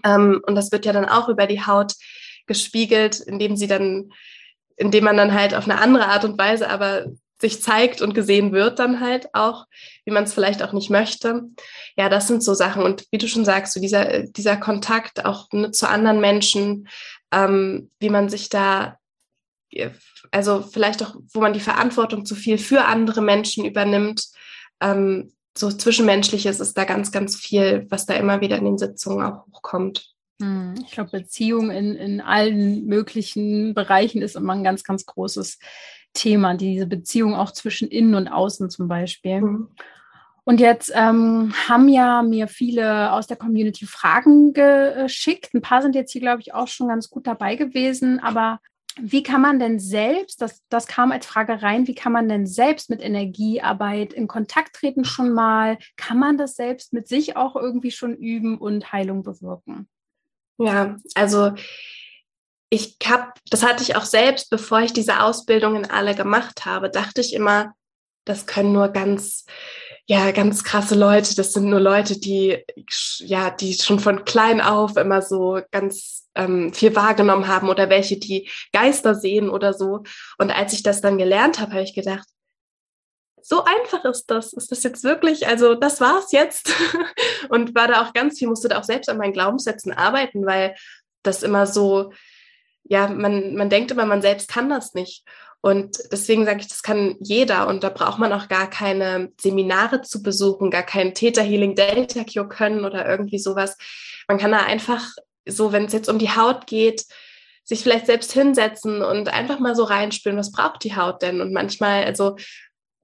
[0.04, 1.94] Ähm, und das wird ja dann auch über die Haut
[2.48, 4.12] gespiegelt, indem sie dann,
[4.78, 7.06] indem man dann halt auf eine andere Art und Weise aber
[7.40, 9.66] sich zeigt und gesehen wird dann halt auch,
[10.06, 11.44] wie man es vielleicht auch nicht möchte.
[11.98, 12.84] Ja, das sind so Sachen.
[12.84, 16.88] Und wie du schon sagst, so dieser, dieser Kontakt auch ne, zu anderen Menschen,
[17.34, 18.98] ähm, wie man sich da,
[20.32, 24.26] also vielleicht auch, wo man die Verantwortung zu viel für andere Menschen übernimmt,
[24.82, 29.26] ähm, so Zwischenmenschliches ist da ganz, ganz viel, was da immer wieder in den Sitzungen
[29.26, 30.14] auch hochkommt.
[30.42, 35.60] Hm, ich glaube, Beziehung in, in allen möglichen Bereichen ist immer ein ganz, ganz großes
[36.14, 39.42] Thema, diese Beziehung auch zwischen innen und außen zum Beispiel.
[39.42, 39.70] Mhm.
[40.44, 45.54] Und jetzt ähm, haben ja mir viele aus der Community Fragen geschickt.
[45.54, 48.20] Ein paar sind jetzt hier, glaube ich, auch schon ganz gut dabei gewesen.
[48.20, 48.60] Aber
[49.02, 52.48] wie kann man denn selbst, das, das kam als Frage rein, wie kann man denn
[52.48, 55.78] selbst mit Energiearbeit in Kontakt treten schon mal?
[55.98, 59.88] Kann man das selbst mit sich auch irgendwie schon üben und Heilung bewirken?
[60.58, 61.54] Ja, also
[62.70, 67.22] ich habe, das hatte ich auch selbst, bevor ich diese Ausbildungen alle gemacht habe, dachte
[67.22, 67.74] ich immer,
[68.24, 69.46] das können nur ganz
[70.08, 71.36] ja, ganz krasse Leute.
[71.36, 72.64] Das sind nur Leute, die,
[73.20, 78.18] ja, die schon von klein auf immer so ganz ähm, viel wahrgenommen haben oder welche,
[78.18, 80.04] die Geister sehen oder so.
[80.38, 82.28] Und als ich das dann gelernt habe, habe ich gedacht,
[83.42, 84.54] so einfach ist das.
[84.54, 86.74] Ist das jetzt wirklich, also das war's jetzt?
[87.50, 90.76] und war da auch ganz viel, musste da auch selbst an meinen Glaubenssätzen arbeiten, weil
[91.24, 92.12] das immer so,
[92.88, 95.24] ja, man, man denkt immer, man selbst kann das nicht.
[95.62, 100.04] Und deswegen sage ich, das kann jeder und da braucht man auch gar keine Seminare
[100.04, 103.76] zu besuchen, gar kein Theta Healing Delta Cure können oder irgendwie sowas.
[104.28, 105.04] Man kann da einfach
[105.48, 107.06] so, wenn es jetzt um die Haut geht,
[107.64, 111.42] sich vielleicht selbst hinsetzen und einfach mal so reinspüren, was braucht die Haut denn?
[111.42, 112.36] Und manchmal, also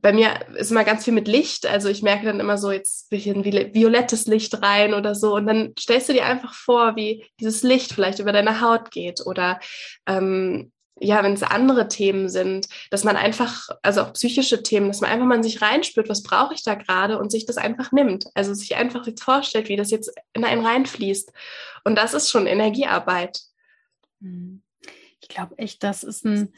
[0.01, 1.65] bei mir ist immer ganz viel mit Licht.
[1.65, 5.35] Also ich merke dann immer so, jetzt ich ein violettes Licht rein oder so.
[5.35, 9.25] Und dann stellst du dir einfach vor, wie dieses Licht vielleicht über deine Haut geht.
[9.25, 9.59] Oder
[10.07, 15.01] ähm, ja, wenn es andere Themen sind, dass man einfach, also auch psychische Themen, dass
[15.01, 18.25] man einfach mal sich reinspürt, was brauche ich da gerade und sich das einfach nimmt.
[18.33, 21.31] Also sich einfach jetzt vorstellt, wie das jetzt in einen reinfließt.
[21.83, 23.39] Und das ist schon Energiearbeit.
[24.19, 24.61] Mhm
[25.33, 26.53] glaube echt, das ist ein,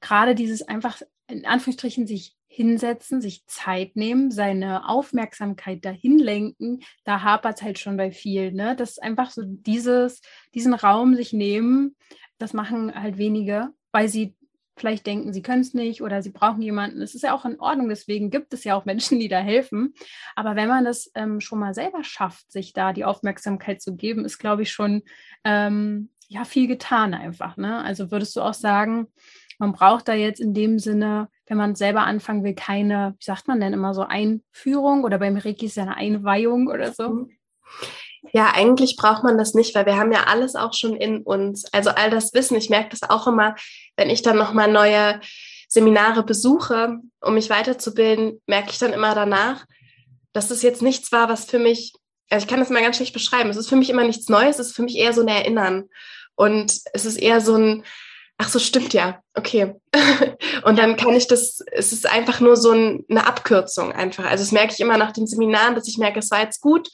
[0.00, 7.22] gerade dieses einfach in Anführungsstrichen sich hinsetzen, sich Zeit nehmen, seine Aufmerksamkeit dahin lenken, da
[7.22, 8.56] hapert es halt schon bei vielen.
[8.56, 8.74] Ne?
[8.74, 10.20] Das ist einfach so dieses,
[10.52, 11.94] diesen Raum sich nehmen,
[12.38, 14.34] das machen halt wenige, weil sie
[14.76, 17.00] vielleicht denken, sie können es nicht oder sie brauchen jemanden.
[17.02, 19.94] Es ist ja auch in Ordnung, deswegen gibt es ja auch Menschen, die da helfen.
[20.34, 24.24] Aber wenn man das ähm, schon mal selber schafft, sich da die Aufmerksamkeit zu geben,
[24.24, 25.02] ist, glaube ich, schon
[25.44, 27.56] ähm, ja viel getan einfach.
[27.56, 27.80] Ne?
[27.80, 29.06] Also würdest du auch sagen,
[29.60, 33.48] man braucht da jetzt in dem Sinne, wenn man selber anfangen will, keine, wie sagt
[33.48, 37.08] man denn immer so, Einführung oder beim Reiki ist ja eine Einweihung oder so?
[37.08, 37.30] Mhm.
[38.32, 41.64] Ja, eigentlich braucht man das nicht, weil wir haben ja alles auch schon in uns.
[41.72, 42.56] Also all das Wissen.
[42.56, 43.56] Ich merke das auch immer,
[43.96, 45.18] wenn ich dann nochmal neue
[45.68, 49.64] Seminare besuche, um mich weiterzubilden, merke ich dann immer danach,
[50.32, 51.94] dass das jetzt nichts war, was für mich,
[52.28, 53.50] also ich kann das mal ganz schlecht beschreiben.
[53.50, 55.88] Es ist für mich immer nichts Neues, es ist für mich eher so ein Erinnern.
[56.36, 57.82] Und es ist eher so ein,
[58.40, 59.74] ach so, stimmt ja, okay.
[60.64, 64.24] und dann kann ich das, es ist einfach nur so ein, eine Abkürzung einfach.
[64.24, 66.88] Also das merke ich immer nach den Seminaren, dass ich merke, es war jetzt gut,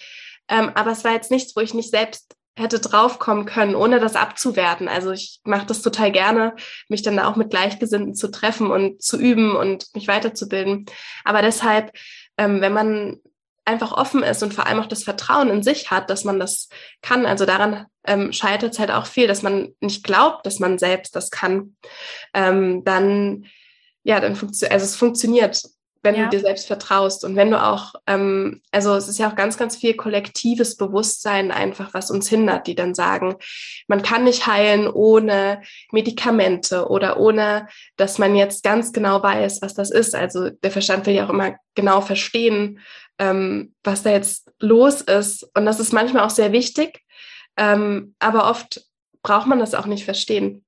[0.48, 4.16] ähm, aber es war jetzt nichts, wo ich nicht selbst hätte draufkommen können, ohne das
[4.16, 4.88] abzuwerten.
[4.88, 6.56] Also ich mache das total gerne,
[6.88, 10.86] mich dann auch mit Gleichgesinnten zu treffen und zu üben und mich weiterzubilden.
[11.24, 11.92] Aber deshalb,
[12.38, 13.20] ähm, wenn man
[13.66, 16.68] einfach offen ist und vor allem auch das Vertrauen in sich hat, dass man das
[17.02, 17.26] kann.
[17.26, 21.16] Also daran ähm, scheitert es halt auch viel, dass man nicht glaubt, dass man selbst
[21.16, 21.76] das kann.
[22.32, 23.46] Ähm, dann,
[24.04, 25.62] ja, dann funktioniert, also es funktioniert
[26.06, 26.24] wenn ja.
[26.24, 29.58] du dir selbst vertraust und wenn du auch, ähm, also es ist ja auch ganz,
[29.58, 33.34] ganz viel kollektives Bewusstsein einfach, was uns hindert, die dann sagen,
[33.88, 39.74] man kann nicht heilen ohne Medikamente oder ohne, dass man jetzt ganz genau weiß, was
[39.74, 40.14] das ist.
[40.14, 42.78] Also der Verstand will ja auch immer genau verstehen,
[43.18, 45.48] ähm, was da jetzt los ist.
[45.54, 47.02] Und das ist manchmal auch sehr wichtig,
[47.56, 48.84] ähm, aber oft
[49.22, 50.64] braucht man das auch nicht verstehen.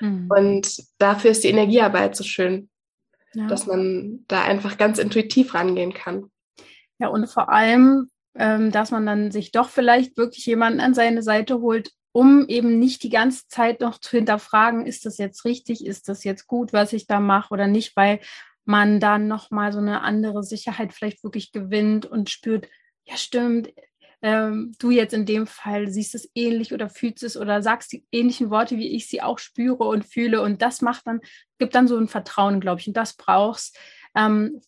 [0.00, 0.28] Mhm.
[0.28, 2.68] Und dafür ist die Energiearbeit so schön
[3.34, 3.46] ja.
[3.46, 6.30] dass man da einfach ganz intuitiv rangehen kann.
[6.98, 11.22] Ja, und vor allem, ähm, dass man dann sich doch vielleicht wirklich jemanden an seine
[11.22, 15.84] Seite holt, um eben nicht die ganze Zeit noch zu hinterfragen, ist das jetzt richtig,
[15.84, 18.20] ist das jetzt gut, was ich da mache oder nicht, weil
[18.64, 22.68] man dann nochmal so eine andere Sicherheit vielleicht wirklich gewinnt und spürt,
[23.04, 23.72] ja stimmt,
[24.22, 28.06] ähm, du jetzt in dem Fall siehst es ähnlich oder fühlst es oder sagst die
[28.12, 30.40] ähnlichen Worte, wie ich sie auch spüre und fühle.
[30.42, 31.20] Und das macht dann,
[31.58, 32.86] gibt dann so ein Vertrauen, glaube ich.
[32.86, 33.76] Und das brauchst.
[34.14, 34.60] Ähm,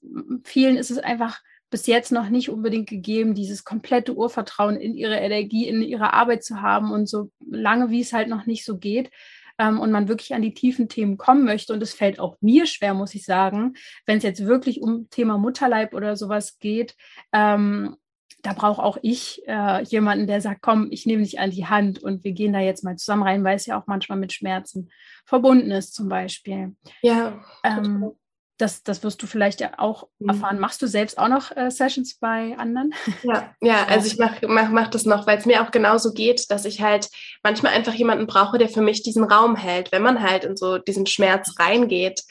[0.42, 5.16] vielen ist es einfach bis jetzt noch nicht unbedingt gegeben, dieses komplette Urvertrauen in ihre
[5.16, 8.78] Energie, in ihre Arbeit zu haben und so lange, wie es halt noch nicht so
[8.78, 9.10] geht
[9.58, 11.72] ähm, und man wirklich an die tiefen Themen kommen möchte.
[11.72, 13.74] Und es fällt auch mir schwer, muss ich sagen,
[14.06, 16.96] wenn es jetzt wirklich um Thema Mutterleib oder sowas geht,
[17.32, 17.96] ähm,
[18.42, 22.02] da brauche auch ich äh, jemanden, der sagt, komm, ich nehme dich an die Hand
[22.02, 24.90] und wir gehen da jetzt mal zusammen rein, weil es ja auch manchmal mit Schmerzen
[25.24, 26.76] verbunden ist, zum Beispiel.
[27.00, 27.42] Ja.
[27.64, 28.12] Ähm,
[28.58, 30.28] das, das wirst du vielleicht ja auch mhm.
[30.28, 30.58] erfahren.
[30.58, 32.94] Machst du selbst auch noch äh, Sessions bei anderen?
[33.22, 36.50] Ja, ja, also ich mache mach, mach das noch, weil es mir auch genauso geht,
[36.50, 37.08] dass ich halt
[37.42, 40.78] manchmal einfach jemanden brauche, der für mich diesen Raum hält, wenn man halt in so
[40.78, 42.22] diesen Schmerz reingeht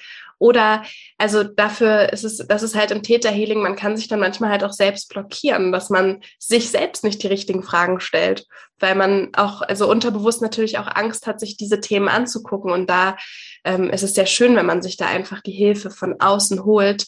[0.44, 0.84] oder
[1.18, 4.66] also dafür ist es, das ist halt im Täterhealing, man kann sich dann manchmal halt
[4.66, 8.46] auch selbst blockieren, dass man sich selbst nicht die richtigen Fragen stellt,
[8.78, 12.72] weil man auch, also unterbewusst natürlich auch Angst hat, sich diese Themen anzugucken.
[12.74, 13.16] Und da
[13.64, 17.08] ähm, ist es sehr schön, wenn man sich da einfach die Hilfe von außen holt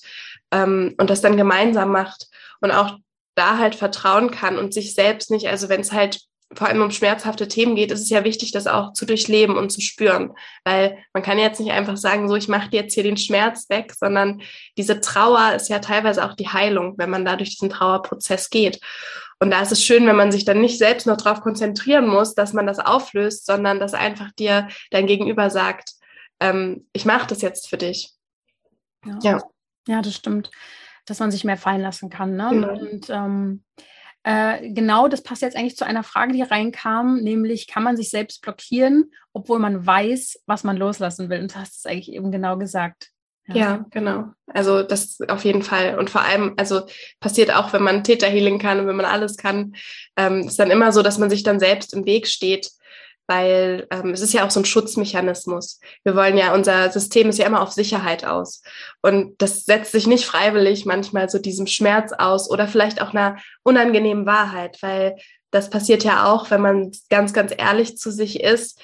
[0.51, 2.27] ähm, und das dann gemeinsam macht
[2.61, 2.99] und auch
[3.35, 6.21] da halt vertrauen kann und sich selbst nicht, also wenn es halt
[6.53, 9.71] vor allem um schmerzhafte Themen geht, ist es ja wichtig, das auch zu durchleben und
[9.71, 10.33] zu spüren.
[10.63, 13.93] Weil man kann jetzt nicht einfach sagen, so ich mache jetzt hier den Schmerz weg,
[13.97, 14.41] sondern
[14.77, 18.79] diese Trauer ist ja teilweise auch die Heilung, wenn man da durch diesen Trauerprozess geht.
[19.39, 22.35] Und da ist es schön, wenn man sich dann nicht selbst noch darauf konzentrieren muss,
[22.35, 25.91] dass man das auflöst, sondern dass einfach dir dein Gegenüber sagt,
[26.39, 28.11] ähm, ich mache das jetzt für dich.
[29.05, 29.19] Ja.
[29.21, 29.43] ja.
[29.87, 30.51] ja, das stimmt.
[31.05, 32.35] Dass man sich mehr fallen lassen kann.
[32.35, 32.47] Ne?
[32.49, 32.79] Genau.
[32.79, 33.63] Und ähm,
[34.27, 38.09] äh, genau, das passt jetzt eigentlich zu einer Frage, die reinkam, nämlich kann man sich
[38.09, 41.41] selbst blockieren, obwohl man weiß, was man loslassen will.
[41.41, 43.11] Und du hast es eigentlich eben genau gesagt.
[43.47, 43.55] Ja.
[43.55, 43.85] ja.
[43.91, 44.31] genau.
[44.47, 45.99] Also das auf jeden Fall.
[45.99, 46.87] Und vor allem, also
[47.19, 49.75] passiert auch, wenn man Täterhealing kann und wenn man alles kann,
[50.17, 52.71] ähm, ist dann immer so, dass man sich dann selbst im Weg steht
[53.27, 55.79] weil ähm, es ist ja auch so ein Schutzmechanismus.
[56.03, 58.61] Wir wollen ja, unser System ist ja immer auf Sicherheit aus.
[59.01, 63.37] Und das setzt sich nicht freiwillig manchmal so diesem Schmerz aus oder vielleicht auch einer
[63.63, 65.15] unangenehmen Wahrheit, weil
[65.51, 68.81] das passiert ja auch, wenn man ganz, ganz ehrlich zu sich ist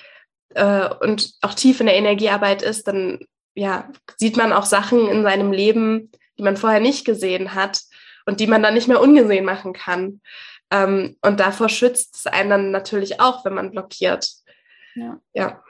[0.55, 3.19] äh, und auch tief in der Energiearbeit ist, dann
[3.53, 7.81] ja, sieht man auch Sachen in seinem Leben, die man vorher nicht gesehen hat
[8.25, 10.21] und die man dann nicht mehr ungesehen machen kann.
[10.71, 14.29] Ähm, und davor schützt es einen dann natürlich auch, wenn man blockiert.
[14.95, 15.19] Ja.
[15.33, 15.63] ja.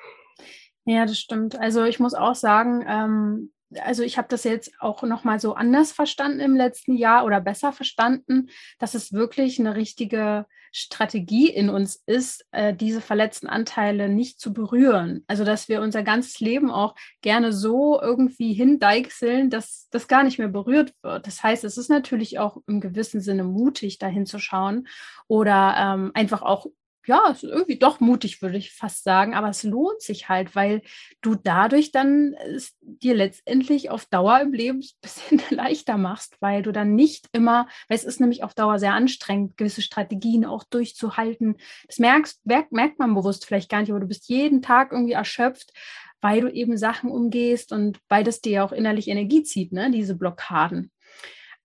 [0.85, 1.59] Ja, das stimmt.
[1.59, 5.53] Also ich muss auch sagen, ähm, also ich habe das jetzt auch noch mal so
[5.53, 11.69] anders verstanden im letzten Jahr oder besser verstanden, dass es wirklich eine richtige Strategie in
[11.69, 15.23] uns ist, äh, diese verletzten Anteile nicht zu berühren.
[15.27, 20.39] Also dass wir unser ganzes Leben auch gerne so irgendwie hindeichseln, dass das gar nicht
[20.39, 21.27] mehr berührt wird.
[21.27, 24.87] Das heißt, es ist natürlich auch im gewissen Sinne mutig, dahin zu schauen
[25.27, 26.67] oder ähm, einfach auch
[27.07, 30.55] ja, es ist irgendwie doch mutig, würde ich fast sagen, aber es lohnt sich halt,
[30.55, 30.81] weil
[31.21, 36.61] du dadurch dann es dir letztendlich auf Dauer im Leben ein bisschen leichter machst, weil
[36.61, 40.63] du dann nicht immer, weil es ist nämlich auf Dauer sehr anstrengend, gewisse Strategien auch
[40.63, 41.57] durchzuhalten.
[41.87, 45.13] Das merkst, merkt, merkt man bewusst vielleicht gar nicht, aber du bist jeden Tag irgendwie
[45.13, 45.73] erschöpft,
[46.21, 50.15] weil du eben Sachen umgehst und weil das dir auch innerlich Energie zieht, ne, diese
[50.15, 50.91] Blockaden.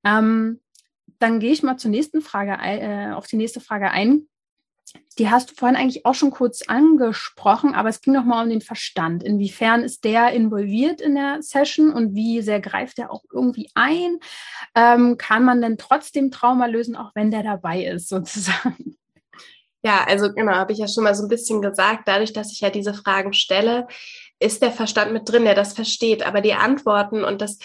[0.03, 0.61] Ähm,
[1.19, 4.29] dann gehe ich mal zur nächsten Frage, äh, auf die nächste Frage ein
[5.19, 8.61] die hast du vorhin eigentlich auch schon kurz angesprochen, aber es ging nochmal um den
[8.61, 9.23] Verstand.
[9.23, 14.19] Inwiefern ist der involviert in der Session und wie sehr greift er auch irgendwie ein?
[14.75, 18.97] Ähm, kann man denn trotzdem Trauma lösen, auch wenn der dabei ist, sozusagen?
[19.83, 22.61] Ja, also genau, habe ich ja schon mal so ein bisschen gesagt, dadurch, dass ich
[22.61, 23.87] ja diese Fragen stelle,
[24.41, 26.27] ist der Verstand mit drin, der das versteht.
[26.27, 27.59] Aber die Antworten und das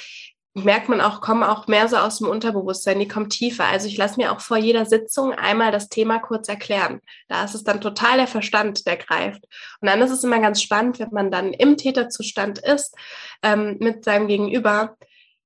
[0.54, 3.66] merkt man auch, kommen auch mehr so aus dem Unterbewusstsein, die kommen tiefer.
[3.66, 7.00] Also ich lasse mir auch vor jeder Sitzung einmal das Thema kurz erklären.
[7.30, 9.46] Da ist es dann total der Verstand, der greift.
[9.80, 12.96] Und dann ist es immer ganz spannend, wenn man dann im Täterzustand ist
[13.44, 14.98] ähm, mit seinem Gegenüber,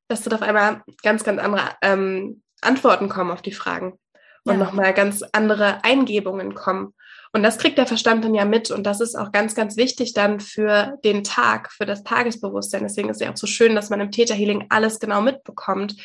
[0.08, 4.00] dass dann auf einmal ganz, ganz andere ähm, Antworten kommen auf die Fragen
[4.44, 4.65] und ja.
[4.65, 6.94] nochmal ganz andere Eingebungen kommen.
[7.36, 8.71] Und das kriegt der Verstand dann ja mit.
[8.71, 12.84] Und das ist auch ganz, ganz wichtig dann für den Tag, für das Tagesbewusstsein.
[12.84, 15.98] Deswegen ist es ja auch so schön, dass man im Täterhealing alles genau mitbekommt,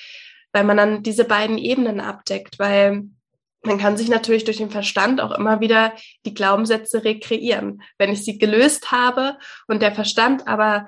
[0.52, 3.04] weil man dann diese beiden Ebenen abdeckt, weil
[3.62, 5.92] man kann sich natürlich durch den Verstand auch immer wieder
[6.26, 7.82] die Glaubenssätze rekreieren.
[7.96, 9.38] Wenn ich sie gelöst habe
[9.68, 10.86] und der Verstand aber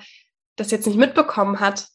[0.56, 1.86] das jetzt nicht mitbekommen hat,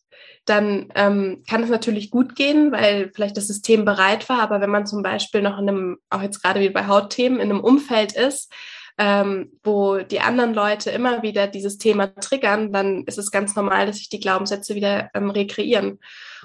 [0.47, 4.41] dann ähm, kann es natürlich gut gehen, weil vielleicht das System bereit war.
[4.41, 7.51] Aber wenn man zum Beispiel noch in einem, auch jetzt gerade wie bei Hautthemen, in
[7.51, 8.51] einem Umfeld ist,
[8.99, 13.85] ähm, wo die anderen Leute immer wieder dieses Thema triggern, dann ist es ganz normal,
[13.85, 15.99] dass sich die Glaubenssätze wieder ähm, rekreieren.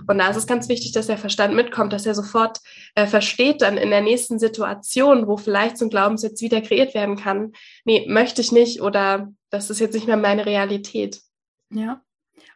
[0.06, 2.58] Und da ist es ganz wichtig, dass der Verstand mitkommt, dass er sofort
[2.94, 7.16] äh, versteht dann in der nächsten Situation, wo vielleicht so ein Glaubenssatz wieder kreiert werden
[7.16, 7.52] kann,
[7.84, 11.22] nee, möchte ich nicht oder das ist jetzt nicht mehr meine Realität.
[11.70, 12.02] Ja,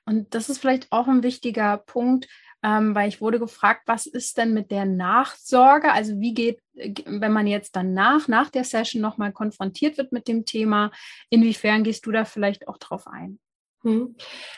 [0.06, 2.28] und das ist vielleicht auch ein wichtiger Punkt,
[2.62, 5.92] ähm, weil ich wurde gefragt, was ist denn mit der Nachsorge?
[5.92, 10.44] Also wie geht, wenn man jetzt danach, nach der Session nochmal konfrontiert wird mit dem
[10.44, 10.90] Thema,
[11.28, 13.38] inwiefern gehst du da vielleicht auch drauf ein?
[13.82, 14.16] Hm.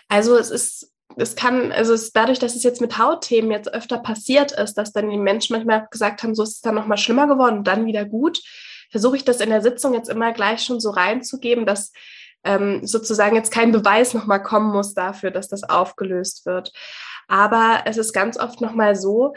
[0.09, 3.99] Also es ist es kann, also es dadurch, dass es jetzt mit Hautthemen jetzt öfter
[3.99, 7.27] passiert ist, dass dann die Menschen manchmal gesagt haben, so ist es dann nochmal schlimmer
[7.27, 8.41] geworden und dann wieder gut,
[8.91, 11.93] versuche ich das in der Sitzung jetzt immer gleich schon so reinzugeben, dass
[12.45, 16.73] ähm, sozusagen jetzt kein Beweis nochmal kommen muss dafür, dass das aufgelöst wird.
[17.27, 19.35] Aber es ist ganz oft nochmal so,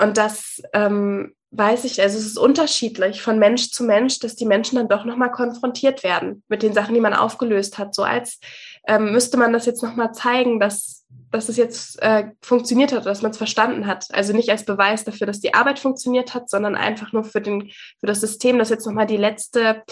[0.00, 4.46] und das ähm, weiß ich, also es ist unterschiedlich von Mensch zu Mensch, dass die
[4.46, 7.94] Menschen dann doch nochmal konfrontiert werden mit den Sachen, die man aufgelöst hat.
[7.94, 8.38] So als
[8.86, 13.22] ähm, müsste man das jetzt nochmal zeigen, dass, dass es jetzt äh, funktioniert hat, dass
[13.22, 14.06] man es verstanden hat.
[14.12, 17.70] Also nicht als Beweis dafür, dass die Arbeit funktioniert hat, sondern einfach nur für, den,
[17.98, 19.82] für das System, dass jetzt nochmal die letzte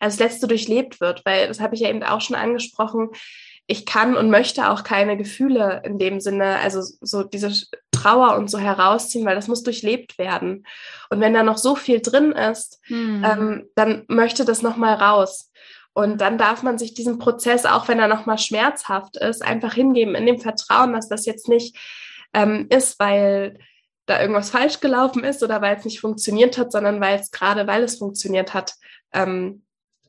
[0.00, 3.10] als letzte durchlebt wird, weil das habe ich ja eben auch schon angesprochen.
[3.66, 7.52] Ich kann und möchte auch keine Gefühle in dem Sinne, also so diese
[7.90, 10.64] Trauer und so herausziehen, weil das muss durchlebt werden.
[11.10, 13.24] Und wenn da noch so viel drin ist, hm.
[13.24, 15.47] ähm, dann möchte das nochmal raus.
[15.98, 20.14] Und dann darf man sich diesen Prozess, auch wenn er nochmal schmerzhaft ist, einfach hingeben
[20.14, 21.76] in dem Vertrauen, dass das jetzt nicht
[22.32, 23.58] ähm, ist, weil
[24.06, 27.66] da irgendwas falsch gelaufen ist oder weil es nicht funktioniert hat, sondern weil es gerade,
[27.66, 28.74] weil es funktioniert hat,
[29.12, 29.64] ähm,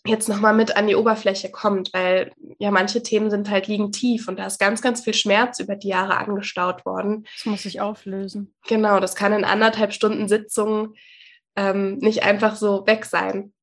[0.05, 4.27] jetzt nochmal mit an die Oberfläche kommt, weil ja manche Themen sind halt liegen tief
[4.27, 7.25] und da ist ganz, ganz viel Schmerz über die Jahre angestaut worden.
[7.35, 8.53] Das muss sich auflösen.
[8.67, 10.93] Genau, das kann in anderthalb Stunden Sitzung
[11.55, 13.53] ähm, nicht einfach so weg sein.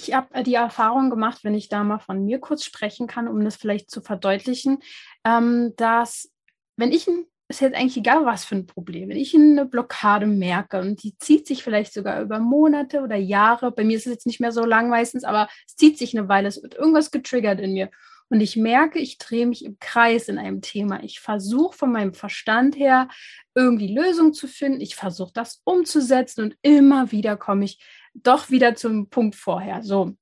[0.00, 3.28] Ich habe äh, die Erfahrung gemacht, wenn ich da mal von mir kurz sprechen kann,
[3.28, 4.78] um das vielleicht zu verdeutlichen,
[5.24, 6.30] ähm, dass
[6.76, 9.08] wenn ich ein ist jetzt eigentlich egal, was für ein Problem.
[9.08, 13.72] Wenn ich eine Blockade merke und die zieht sich vielleicht sogar über Monate oder Jahre,
[13.72, 16.28] bei mir ist es jetzt nicht mehr so lang meistens, aber es zieht sich eine
[16.28, 17.90] Weile, es wird irgendwas getriggert in mir.
[18.28, 21.02] Und ich merke, ich drehe mich im Kreis in einem Thema.
[21.02, 23.08] Ich versuche von meinem Verstand her
[23.56, 24.80] irgendwie Lösungen zu finden.
[24.80, 27.80] Ich versuche das umzusetzen und immer wieder komme ich
[28.22, 29.82] doch wieder zum Punkt vorher.
[29.82, 30.14] So,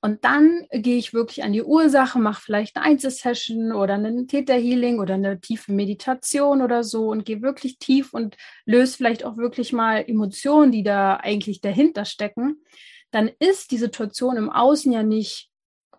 [0.00, 5.00] und dann gehe ich wirklich an die Ursache, mache vielleicht eine Einzelsession oder einen Täterhealing
[5.00, 9.72] oder eine tiefe Meditation oder so und gehe wirklich tief und löse vielleicht auch wirklich
[9.72, 12.62] mal Emotionen, die da eigentlich dahinter stecken.
[13.10, 15.50] Dann ist die Situation im Außen ja nicht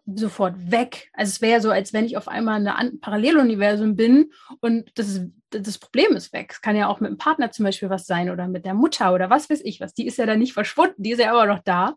[0.06, 1.10] sofort weg.
[1.14, 4.32] Also es wäre so, als wenn ich auf einmal in einem Paralleluniversum bin
[4.62, 6.50] und das, ist, das Problem ist weg.
[6.52, 9.14] Es kann ja auch mit dem Partner zum Beispiel was sein oder mit der Mutter
[9.14, 9.94] oder was weiß ich was.
[9.94, 11.96] Die ist ja dann nicht verschwunden, die ist ja aber noch da.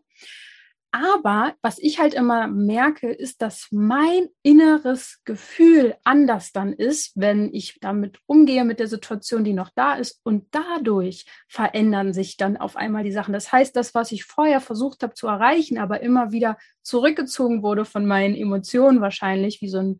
[0.95, 7.51] Aber was ich halt immer merke, ist, dass mein inneres Gefühl anders dann ist, wenn
[7.51, 10.21] ich damit umgehe mit der Situation, die noch da ist.
[10.23, 13.33] Und dadurch verändern sich dann auf einmal die Sachen.
[13.33, 17.85] Das heißt, das, was ich vorher versucht habe zu erreichen, aber immer wieder zurückgezogen wurde
[17.85, 19.99] von meinen Emotionen wahrscheinlich, wie so ein,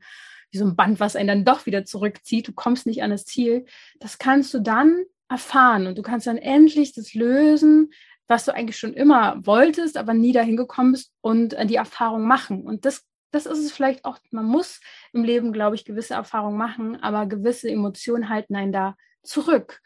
[0.54, 2.48] wie so ein Band, was einen dann doch wieder zurückzieht.
[2.48, 3.66] Du kommst nicht an das Ziel.
[4.00, 7.92] Das kannst du dann erfahren und du kannst dann endlich das lösen,
[8.28, 12.28] was du eigentlich schon immer wolltest, aber nie dahin gekommen bist und äh, die Erfahrung
[12.28, 12.62] machen.
[12.64, 14.80] Und das, das ist es vielleicht auch, man muss
[15.12, 19.82] im Leben, glaube ich, gewisse Erfahrungen machen, aber gewisse Emotionen halten einen da zurück.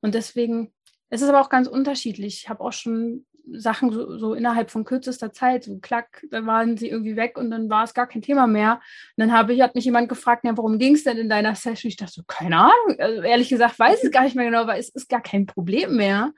[0.00, 0.74] Und deswegen,
[1.10, 2.42] es ist aber auch ganz unterschiedlich.
[2.42, 6.76] Ich habe auch schon Sachen so, so, innerhalb von kürzester Zeit, so klack, dann waren
[6.76, 8.80] sie irgendwie weg und dann war es gar kein Thema mehr.
[9.16, 11.54] Und dann habe ich, hat mich jemand gefragt, ja, worum ging es denn in deiner
[11.54, 11.88] Session?
[11.88, 14.80] Ich dachte so, keine Ahnung, also ehrlich gesagt weiß ich gar nicht mehr genau, weil
[14.80, 16.32] es ist gar kein Problem mehr.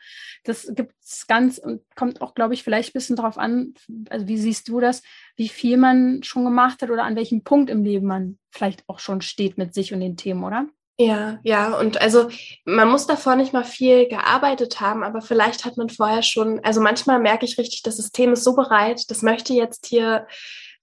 [0.44, 3.74] Das gibt es ganz und kommt auch, glaube ich, vielleicht ein bisschen darauf an,
[4.08, 5.02] also wie siehst du das,
[5.36, 8.98] wie viel man schon gemacht hat oder an welchem Punkt im Leben man vielleicht auch
[8.98, 10.66] schon steht mit sich und den Themen, oder?
[11.00, 12.28] Ja, ja, und also
[12.66, 16.82] man muss davor nicht mal viel gearbeitet haben, aber vielleicht hat man vorher schon, also
[16.82, 20.26] manchmal merke ich richtig, das System ist so bereit, das möchte jetzt hier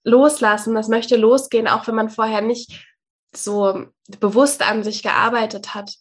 [0.02, 2.84] loslassen, das möchte losgehen, auch wenn man vorher nicht
[3.32, 3.84] so
[4.18, 5.94] bewusst an sich gearbeitet hat.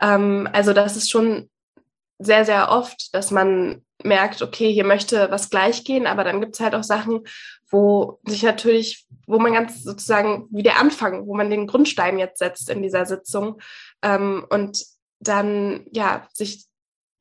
[0.00, 1.50] Ähm, also das ist schon
[2.18, 6.54] sehr, sehr oft, dass man merkt, okay, hier möchte was gleich gehen, aber dann gibt
[6.54, 7.24] es halt auch Sachen,
[7.70, 12.38] wo sich natürlich, wo man ganz sozusagen wie der Anfang, wo man den Grundstein jetzt
[12.38, 13.60] setzt in dieser Sitzung
[14.02, 14.84] ähm, und
[15.20, 16.66] dann ja sich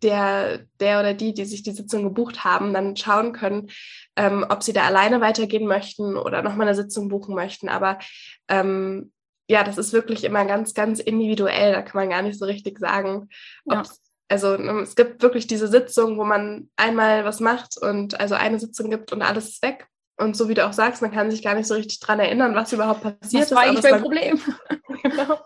[0.01, 3.69] der, der oder die, die sich die Sitzung gebucht haben, dann schauen können,
[4.15, 7.69] ähm, ob sie da alleine weitergehen möchten oder nochmal eine Sitzung buchen möchten.
[7.69, 7.99] Aber
[8.47, 9.11] ähm,
[9.47, 11.73] ja, das ist wirklich immer ganz, ganz individuell.
[11.73, 13.29] Da kann man gar nicht so richtig sagen,
[13.65, 13.83] ja.
[14.29, 18.59] also ne, es gibt wirklich diese Sitzung, wo man einmal was macht und also eine
[18.59, 19.87] Sitzung gibt und alles ist weg.
[20.19, 22.53] Und so wie du auch sagst, man kann sich gar nicht so richtig dran erinnern,
[22.53, 23.69] was überhaupt passiert das war ist.
[23.69, 24.41] eigentlich mein Problem.
[25.03, 25.39] genau.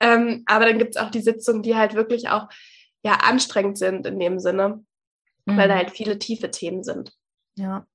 [0.00, 2.48] ähm, aber dann gibt es auch die Sitzungen, die halt wirklich auch
[3.04, 4.84] ja anstrengend sind in dem Sinne,
[5.46, 5.56] mhm.
[5.56, 7.12] weil da halt viele tiefe Themen sind.
[7.56, 7.86] Ja.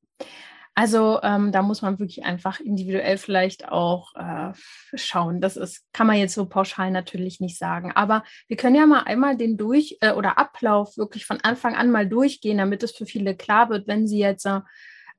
[0.74, 4.54] Also ähm, da muss man wirklich einfach individuell vielleicht auch äh,
[4.94, 5.42] schauen.
[5.42, 7.92] Das ist, kann man jetzt so pauschal natürlich nicht sagen.
[7.94, 11.90] Aber wir können ja mal einmal den Durch- äh, oder Ablauf wirklich von Anfang an
[11.90, 14.62] mal durchgehen, damit es für viele klar wird, wenn sie jetzt äh,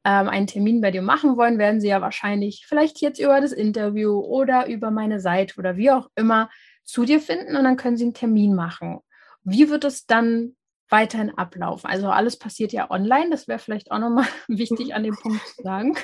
[0.09, 3.53] ähm, einen Termin bei dir machen wollen, werden sie ja wahrscheinlich vielleicht jetzt über das
[3.53, 6.49] Interview oder über meine Seite oder wie auch immer
[6.83, 9.01] zu dir finden und dann können sie einen Termin machen.
[9.45, 10.57] Wie wird es dann
[10.89, 11.91] weiterhin ablaufen?
[11.91, 15.63] Also alles passiert ja online, das wäre vielleicht auch nochmal wichtig an dem Punkt zu
[15.63, 15.95] sagen.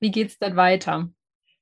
[0.00, 1.10] Wie geht es dann weiter?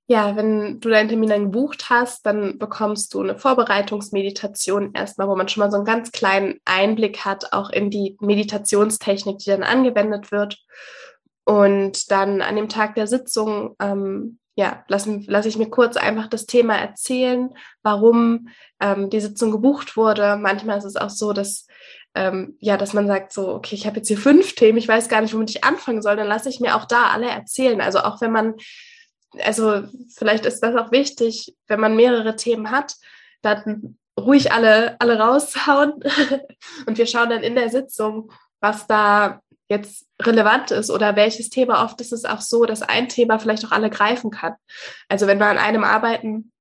[0.07, 5.35] Ja, wenn du deinen Termin dann gebucht hast, dann bekommst du eine Vorbereitungsmeditation erstmal, wo
[5.35, 9.65] man schon mal so einen ganz kleinen Einblick hat, auch in die Meditationstechnik, die dann
[9.65, 10.65] angewendet wird.
[11.49, 16.27] Und dann an dem Tag der Sitzung, ähm, ja, lasse lass ich mir kurz einfach
[16.27, 17.49] das Thema erzählen,
[17.83, 18.49] warum
[18.81, 20.37] ähm, die Sitzung gebucht wurde.
[20.37, 21.67] Manchmal ist es auch so, dass
[22.15, 25.09] ähm, ja, dass man sagt so, okay, ich habe jetzt hier fünf Themen, ich weiß
[25.09, 27.81] gar nicht, womit ich anfangen soll, dann lasse ich mir auch da alle erzählen.
[27.81, 28.57] Also auch wenn man,
[29.41, 29.85] also
[30.19, 32.95] vielleicht ist das auch wichtig, wenn man mehrere Themen hat,
[33.41, 35.95] dann ruhig alle, alle raushauen
[36.87, 41.85] und wir schauen dann in der Sitzung, was da jetzt relevant ist oder welches Thema.
[41.85, 44.55] Oft ist es auch so, dass ein Thema vielleicht auch alle greifen kann.
[45.09, 46.53] Also wenn wir an einem arbeiten,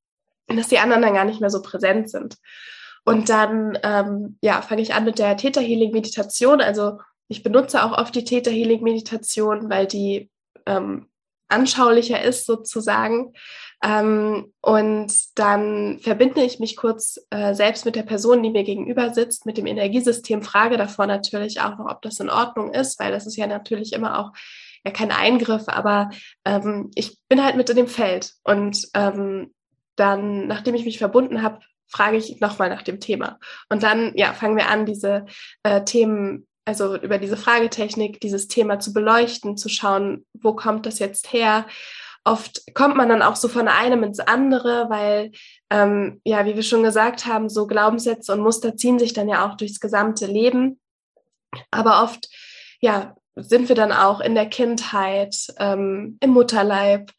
[0.48, 2.38] dass die anderen dann gar nicht mehr so präsent sind.
[3.06, 6.60] Und dann ähm, ja, fange ich an mit der Theta Healing Meditation.
[6.60, 10.30] Also ich benutze auch oft die Theta Healing Meditation, weil die
[10.65, 11.08] ähm,
[11.48, 13.34] anschaulicher ist sozusagen.
[13.84, 19.13] Ähm, und dann verbinde ich mich kurz äh, selbst mit der Person, die mir gegenüber
[19.13, 23.12] sitzt, mit dem Energiesystem, frage davor natürlich auch noch, ob das in Ordnung ist, weil
[23.12, 24.32] das ist ja natürlich immer auch
[24.84, 26.10] ja kein Eingriff, aber
[26.46, 28.34] ähm, ich bin halt mit in dem Feld.
[28.44, 29.54] Und ähm,
[29.96, 33.40] dann, nachdem ich mich verbunden habe, frage ich nochmal nach dem Thema.
[33.69, 35.25] Und dann, ja, fangen wir an, diese
[35.63, 41.00] äh, Themen also über diese Fragetechnik, dieses Thema zu beleuchten, zu schauen, wo kommt das
[41.00, 41.65] jetzt her,
[42.28, 45.32] oft kommt man dann auch so von einem ins andere, weil,
[45.69, 49.48] ähm, ja, wie wir schon gesagt haben, so Glaubenssätze und Muster ziehen sich dann ja
[49.48, 50.80] auch durchs gesamte Leben.
[51.71, 52.30] Aber oft,
[52.82, 57.12] ja, sind wir dann auch in der Kindheit, ähm, im Mutterleib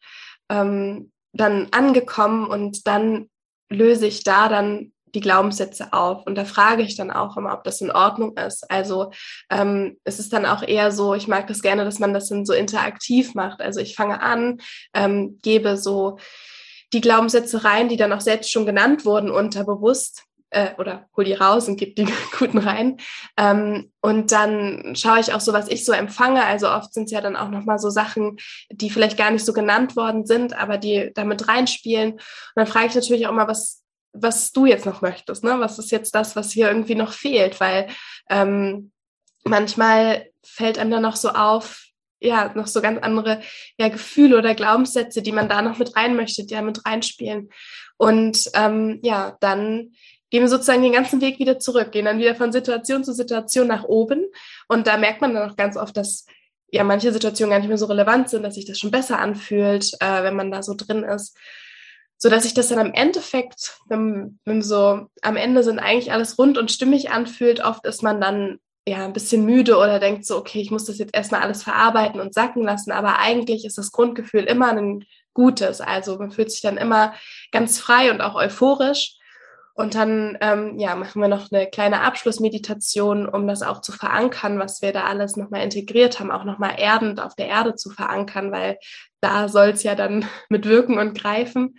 [0.49, 3.29] ähm, dann angekommen und dann
[3.69, 6.25] löse ich da dann die Glaubenssätze auf.
[6.25, 8.69] Und da frage ich dann auch immer, ob das in Ordnung ist.
[8.69, 9.11] Also
[9.49, 12.45] ähm, es ist dann auch eher so, ich mag das gerne, dass man das dann
[12.45, 13.61] so interaktiv macht.
[13.61, 14.59] Also ich fange an,
[14.93, 16.17] ähm, gebe so
[16.93, 21.33] die Glaubenssätze rein, die dann auch selbst schon genannt wurden, unterbewusst äh, oder hol die
[21.33, 22.07] raus und gib die
[22.39, 22.97] guten rein.
[23.37, 26.43] Ähm, und dann schaue ich auch so, was ich so empfange.
[26.43, 28.37] Also oft sind es ja dann auch nochmal so Sachen,
[28.71, 32.13] die vielleicht gar nicht so genannt worden sind, aber die damit reinspielen.
[32.13, 32.21] Und
[32.55, 33.83] dann frage ich natürlich auch immer, was,
[34.13, 35.59] was du jetzt noch möchtest, ne?
[35.59, 37.59] Was ist jetzt das, was hier irgendwie noch fehlt?
[37.59, 37.87] Weil
[38.29, 38.91] ähm,
[39.43, 41.85] manchmal fällt einem dann noch so auf,
[42.19, 43.41] ja, noch so ganz andere
[43.77, 47.49] ja, Gefühle oder Glaubenssätze, die man da noch mit rein möchte, die ja mit reinspielen.
[47.97, 49.91] Und ähm, ja, dann
[50.29, 53.67] gehen wir sozusagen den ganzen Weg wieder zurück, gehen dann wieder von Situation zu Situation
[53.67, 54.25] nach oben.
[54.67, 56.25] Und da merkt man dann auch ganz oft, dass
[56.71, 59.91] ja manche Situationen gar nicht mehr so relevant sind, dass sich das schon besser anfühlt,
[59.99, 61.37] äh, wenn man da so drin ist.
[62.21, 66.37] So dass sich das dann am Endeffekt, wenn, wenn so am Ende sind eigentlich alles
[66.37, 70.37] rund und stimmig anfühlt, oft ist man dann ja ein bisschen müde oder denkt so,
[70.37, 73.91] okay, ich muss das jetzt erstmal alles verarbeiten und sacken lassen, aber eigentlich ist das
[73.91, 75.79] Grundgefühl immer ein gutes.
[75.79, 77.13] Also man fühlt sich dann immer
[77.51, 79.15] ganz frei und auch euphorisch.
[79.73, 84.59] Und dann ähm, ja, machen wir noch eine kleine Abschlussmeditation, um das auch zu verankern,
[84.59, 88.51] was wir da alles nochmal integriert haben, auch nochmal erdend auf der Erde zu verankern,
[88.51, 88.77] weil
[89.21, 91.77] da soll es ja dann mit wirken und greifen.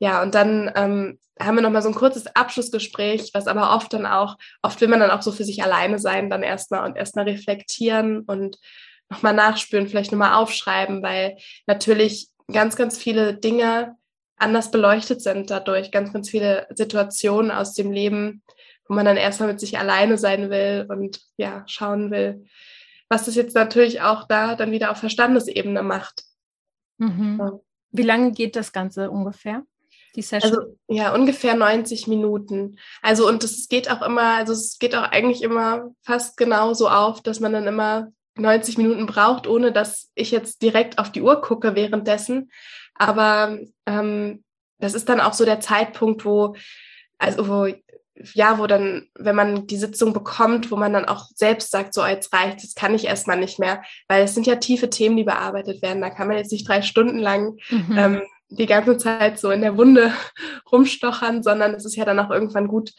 [0.00, 4.06] Ja, und dann ähm, haben wir nochmal so ein kurzes Abschlussgespräch, was aber oft dann
[4.06, 7.24] auch, oft will man dann auch so für sich alleine sein, dann erstmal und erstmal
[7.24, 8.58] reflektieren und
[9.08, 11.36] nochmal nachspüren, vielleicht nochmal aufschreiben, weil
[11.66, 13.96] natürlich ganz, ganz viele Dinge
[14.36, 15.90] anders beleuchtet sind dadurch.
[15.90, 18.42] Ganz, ganz viele Situationen aus dem Leben,
[18.86, 22.44] wo man dann erstmal mit sich alleine sein will und ja, schauen will,
[23.08, 26.24] was das jetzt natürlich auch da dann wieder auf Verstandesebene macht.
[26.98, 27.38] Mhm.
[27.40, 27.60] Ja.
[27.90, 29.64] Wie lange geht das Ganze ungefähr?
[30.18, 30.52] Die Session?
[30.52, 32.76] Also ja, ungefähr 90 Minuten.
[33.02, 37.22] Also und es geht auch immer, also es geht auch eigentlich immer fast genauso auf,
[37.22, 41.40] dass man dann immer 90 Minuten braucht, ohne dass ich jetzt direkt auf die Uhr
[41.40, 42.50] gucke währenddessen.
[42.94, 44.42] Aber ähm,
[44.80, 46.56] das ist dann auch so der Zeitpunkt, wo,
[47.18, 47.72] also wo,
[48.34, 52.04] ja, wo dann, wenn man die Sitzung bekommt, wo man dann auch selbst sagt, so
[52.04, 55.22] jetzt reicht, das kann ich erstmal nicht mehr, weil es sind ja tiefe Themen, die
[55.22, 56.02] bearbeitet werden.
[56.02, 57.96] Da kann man jetzt nicht drei Stunden lang mhm.
[57.96, 60.12] ähm, die ganze Zeit so in der Wunde
[60.72, 62.92] rumstochern, sondern es ist ja dann auch irgendwann gut,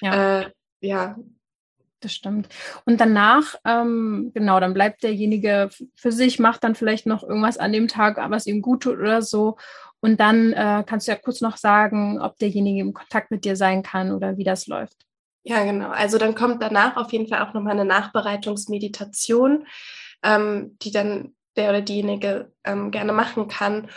[0.00, 0.50] ja, äh,
[0.80, 1.16] ja
[2.00, 2.48] das stimmt.
[2.84, 7.72] Und danach, ähm, genau, dann bleibt derjenige für sich, macht dann vielleicht noch irgendwas an
[7.72, 9.56] dem Tag, was ihm gut tut oder so.
[10.00, 13.56] Und dann äh, kannst du ja kurz noch sagen, ob derjenige im Kontakt mit dir
[13.56, 15.06] sein kann oder wie das läuft.
[15.42, 15.88] Ja, genau.
[15.90, 19.66] Also dann kommt danach auf jeden Fall auch nochmal eine Nachbereitungsmeditation,
[20.22, 23.88] ähm, die dann der oder diejenige ähm, gerne machen kann.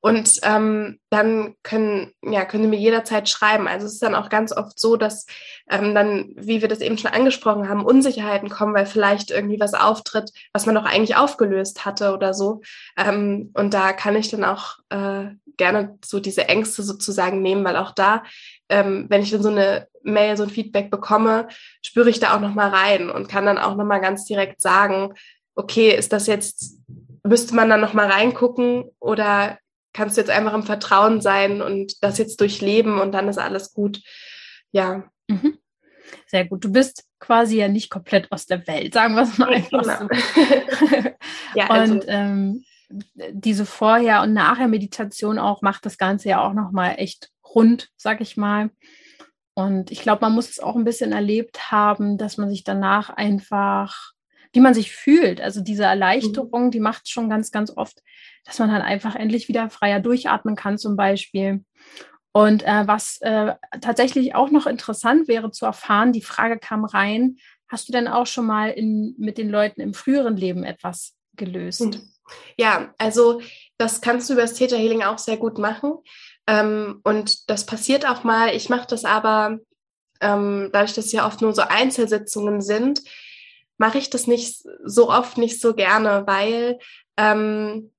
[0.00, 3.66] Und ähm, dann können, ja, können Sie mir jederzeit schreiben.
[3.66, 5.26] Also es ist dann auch ganz oft so, dass
[5.68, 9.74] ähm, dann, wie wir das eben schon angesprochen haben, Unsicherheiten kommen, weil vielleicht irgendwie was
[9.74, 12.60] auftritt, was man doch eigentlich aufgelöst hatte oder so.
[12.96, 17.76] Ähm, und da kann ich dann auch äh, gerne so diese Ängste sozusagen nehmen, weil
[17.76, 18.22] auch da,
[18.68, 21.48] ähm, wenn ich dann so eine Mail, so ein Feedback bekomme,
[21.82, 25.14] spüre ich da auch nochmal rein und kann dann auch nochmal ganz direkt sagen,
[25.58, 26.78] okay, ist das jetzt,
[27.24, 29.58] müsste man dann nochmal reingucken oder
[29.92, 33.74] kannst du jetzt einfach im Vertrauen sein und das jetzt durchleben und dann ist alles
[33.74, 34.00] gut.
[34.70, 35.04] Ja.
[35.26, 35.58] Mhm.
[36.26, 36.64] Sehr gut.
[36.64, 39.98] Du bist quasi ja nicht komplett aus der Welt, sagen wir es mal einfach genau.
[39.98, 41.08] so.
[41.54, 41.94] ja, also.
[41.94, 47.90] Und ähm, diese Vorher- und Nachher-Meditation auch macht das Ganze ja auch nochmal echt rund,
[47.96, 48.70] sag ich mal.
[49.54, 53.10] Und ich glaube, man muss es auch ein bisschen erlebt haben, dass man sich danach
[53.10, 54.12] einfach
[54.58, 55.40] wie man sich fühlt.
[55.40, 56.70] Also diese Erleichterung, mhm.
[56.72, 58.02] die macht schon ganz, ganz oft,
[58.44, 61.64] dass man dann einfach endlich wieder freier durchatmen kann zum Beispiel.
[62.32, 67.36] Und äh, was äh, tatsächlich auch noch interessant wäre zu erfahren, die Frage kam rein,
[67.68, 71.82] hast du denn auch schon mal in, mit den Leuten im früheren Leben etwas gelöst?
[71.82, 72.10] Mhm.
[72.56, 73.40] Ja, also
[73.76, 75.94] das kannst du über das Theta Healing auch sehr gut machen.
[76.48, 78.56] Ähm, und das passiert auch mal.
[78.56, 79.60] Ich mache das aber,
[80.20, 83.02] ähm, dadurch, dass ja oft nur so Einzelsitzungen sind,
[83.78, 86.78] mache ich das nicht so oft nicht so gerne, weil
[87.16, 87.90] ähm,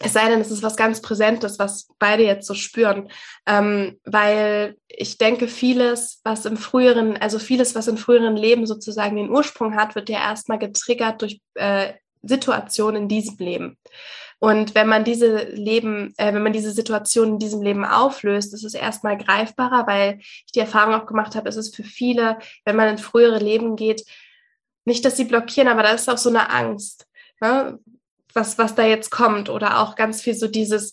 [0.00, 3.10] es sei denn, es ist was ganz Präsentes, was beide jetzt so spüren.
[3.46, 9.16] Ähm, weil ich denke, vieles, was im früheren, also vieles, was im früheren Leben sozusagen
[9.16, 13.78] den Ursprung hat, wird ja erstmal getriggert durch äh, Situationen in diesem Leben.
[14.40, 18.64] Und wenn man diese Leben, äh, wenn man diese Situation in diesem Leben auflöst, ist
[18.64, 22.76] es erstmal greifbarer, weil ich die Erfahrung auch gemacht habe, ist es für viele, wenn
[22.76, 24.04] man in frühere Leben geht,
[24.88, 27.06] nicht, dass sie blockieren, aber da ist auch so eine Angst,
[27.40, 27.78] ne?
[28.34, 29.48] was, was da jetzt kommt.
[29.48, 30.92] Oder auch ganz viel so dieses,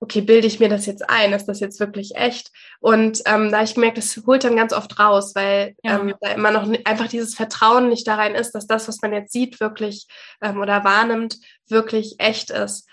[0.00, 1.32] okay, bilde ich mir das jetzt ein?
[1.32, 2.50] Ist das jetzt wirklich echt?
[2.80, 5.98] Und ähm, da habe ich gemerkt, das holt dann ganz oft raus, weil ja.
[5.98, 9.12] ähm, da immer noch einfach dieses Vertrauen nicht da rein ist, dass das, was man
[9.12, 10.06] jetzt sieht, wirklich
[10.42, 12.88] ähm, oder wahrnimmt, wirklich echt ist.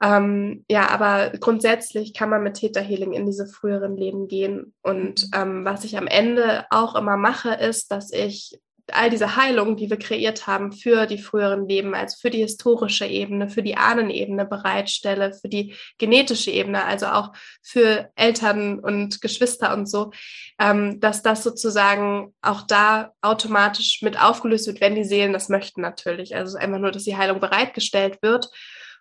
[0.00, 4.74] Ähm, ja, aber grundsätzlich kann man mit Theta Healing in diese früheren Leben gehen.
[4.82, 5.30] Und mhm.
[5.34, 8.60] ähm, was ich am Ende auch immer mache, ist, dass ich
[8.92, 13.06] all diese Heilungen, die wir kreiert haben für die früheren Leben, also für die historische
[13.06, 17.32] Ebene, für die Ahnenebene bereitstelle, für die genetische Ebene, also auch
[17.62, 20.12] für Eltern und Geschwister und so,
[20.58, 25.80] ähm, dass das sozusagen auch da automatisch mit aufgelöst wird, wenn die Seelen das möchten
[25.80, 26.34] natürlich.
[26.34, 28.50] Also einfach nur, dass die Heilung bereitgestellt wird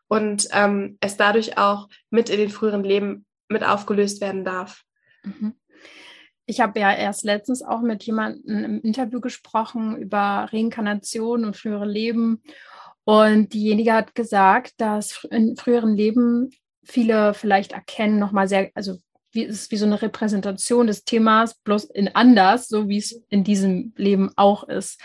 [0.08, 4.84] und ähm, es dadurch auch mit in den früheren Leben mit aufgelöst werden darf.
[5.24, 5.54] Mhm
[6.48, 11.86] ich habe ja erst letztens auch mit jemandem im Interview gesprochen über Reinkarnation und frühere
[11.86, 12.42] Leben.
[13.04, 16.50] Und diejenige hat gesagt, dass in früheren Leben
[16.84, 18.98] viele vielleicht erkennen, nochmal sehr, also
[19.32, 23.22] wie, es ist wie so eine Repräsentation des Themas, bloß in anders, so wie es
[23.30, 25.02] in diesem Leben auch ist.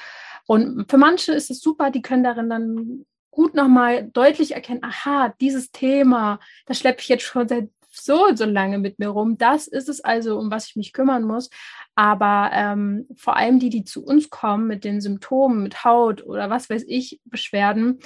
[0.47, 5.35] Und für manche ist es super, die können darin dann gut nochmal deutlich erkennen, aha,
[5.41, 9.39] dieses Thema, das schleppe ich jetzt schon seit so und so lange mit mir rum.
[9.39, 11.51] Das ist es also, um was ich mich kümmern muss.
[11.95, 16.51] Aber ähm, vor allem die, die zu uns kommen mit den Symptomen, mit Haut oder
[16.51, 17.99] was weiß ich, Beschwerden,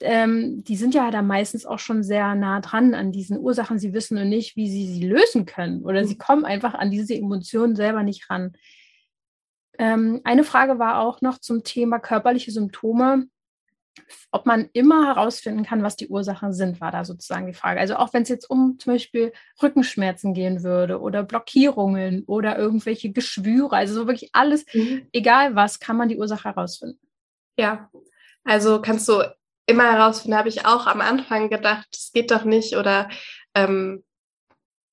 [0.00, 3.78] ähm, die sind ja da meistens auch schon sehr nah dran an diesen Ursachen.
[3.78, 6.18] Sie wissen nur nicht, wie sie sie lösen können oder sie mhm.
[6.18, 8.52] kommen einfach an diese Emotionen selber nicht ran.
[9.78, 13.26] Ähm, eine Frage war auch noch zum Thema körperliche Symptome
[14.30, 17.80] ob man immer herausfinden kann, was die Ursachen sind, war da sozusagen die Frage.
[17.80, 19.32] Also auch wenn es jetzt um zum Beispiel
[19.62, 25.06] Rückenschmerzen gehen würde oder Blockierungen oder irgendwelche Geschwüre, also so wirklich alles, mhm.
[25.12, 27.00] egal was, kann man die Ursache herausfinden.
[27.58, 27.90] Ja,
[28.44, 29.22] also kannst du
[29.66, 33.08] immer herausfinden, habe ich auch am Anfang gedacht, es geht doch nicht oder
[33.54, 34.04] ähm,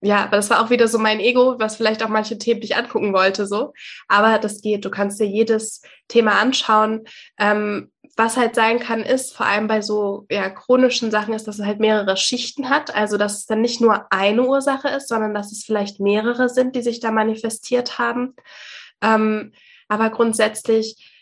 [0.01, 2.75] ja, aber das war auch wieder so mein Ego, was vielleicht auch manche Themen nicht
[2.75, 3.73] angucken wollte, so.
[4.07, 4.85] Aber das geht.
[4.85, 7.05] Du kannst dir jedes Thema anschauen.
[7.39, 11.59] Ähm, was halt sein kann, ist, vor allem bei so ja, chronischen Sachen, ist, dass
[11.59, 12.93] es halt mehrere Schichten hat.
[12.93, 16.75] Also, dass es dann nicht nur eine Ursache ist, sondern dass es vielleicht mehrere sind,
[16.75, 18.35] die sich da manifestiert haben.
[19.01, 19.53] Ähm,
[19.87, 21.13] aber grundsätzlich,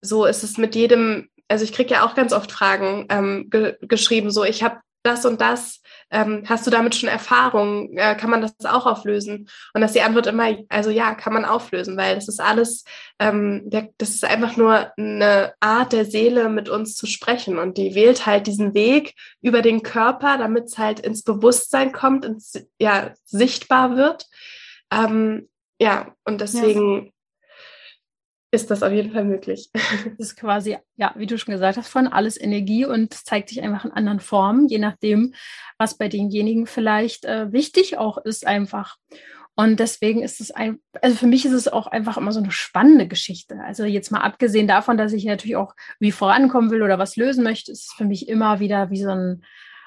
[0.00, 3.76] so ist es mit jedem, also ich kriege ja auch ganz oft Fragen ähm, ge
[3.82, 5.77] geschrieben, so ich habe das und das
[6.10, 7.96] ähm, hast du damit schon Erfahrung?
[7.96, 9.48] Äh, kann man das auch auflösen?
[9.74, 12.84] Und dass die Antwort immer, also ja, kann man auflösen, weil das ist alles,
[13.18, 17.58] ähm, das ist einfach nur eine Art der Seele, mit uns zu sprechen.
[17.58, 22.24] Und die wählt halt diesen Weg über den Körper, damit es halt ins Bewusstsein kommt,
[22.24, 24.26] ins, ja, sichtbar wird.
[24.90, 25.48] Ähm,
[25.80, 27.12] ja, und deswegen
[28.50, 29.70] ist das auf jeden Fall möglich.
[30.18, 33.62] Das ist quasi, ja, wie du schon gesagt hast, von alles Energie und zeigt sich
[33.62, 35.34] einfach in anderen Formen, je nachdem,
[35.76, 38.96] was bei denjenigen vielleicht äh, wichtig auch ist einfach.
[39.54, 42.52] Und deswegen ist es ein, also für mich ist es auch einfach immer so eine
[42.52, 43.58] spannende Geschichte.
[43.64, 47.42] Also jetzt mal abgesehen davon, dass ich natürlich auch wie vorankommen will oder was lösen
[47.42, 49.44] möchte, ist es für mich immer wieder wie so ein,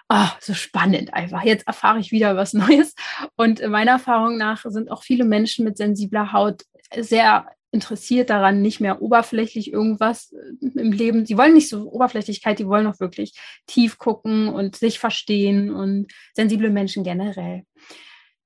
[0.10, 1.44] oh, so spannend einfach.
[1.44, 2.96] Jetzt erfahre ich wieder was Neues.
[3.38, 6.64] Und meiner Erfahrung nach sind auch viele Menschen mit sensibler Haut
[6.98, 11.26] sehr interessiert daran, nicht mehr oberflächlich irgendwas äh, im Leben.
[11.26, 13.34] Sie wollen nicht so Oberflächlichkeit, die wollen auch wirklich
[13.66, 17.64] tief gucken und sich verstehen und sensible Menschen generell.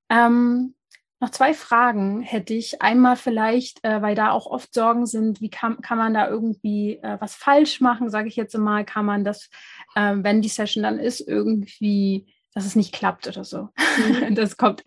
[0.08, 0.74] Ähm,
[1.18, 2.82] noch zwei Fragen hätte ich.
[2.82, 6.98] Einmal vielleicht, äh, weil da auch oft Sorgen sind, wie kann, kann man da irgendwie
[7.02, 9.48] äh, was falsch machen, sage ich jetzt mal, kann man das,
[9.94, 13.70] äh, wenn die Session dann ist, irgendwie, dass es nicht klappt oder so.
[13.96, 14.34] Mhm.
[14.34, 14.82] das kommt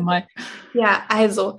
[0.00, 0.26] mal.
[0.74, 1.58] Ja, also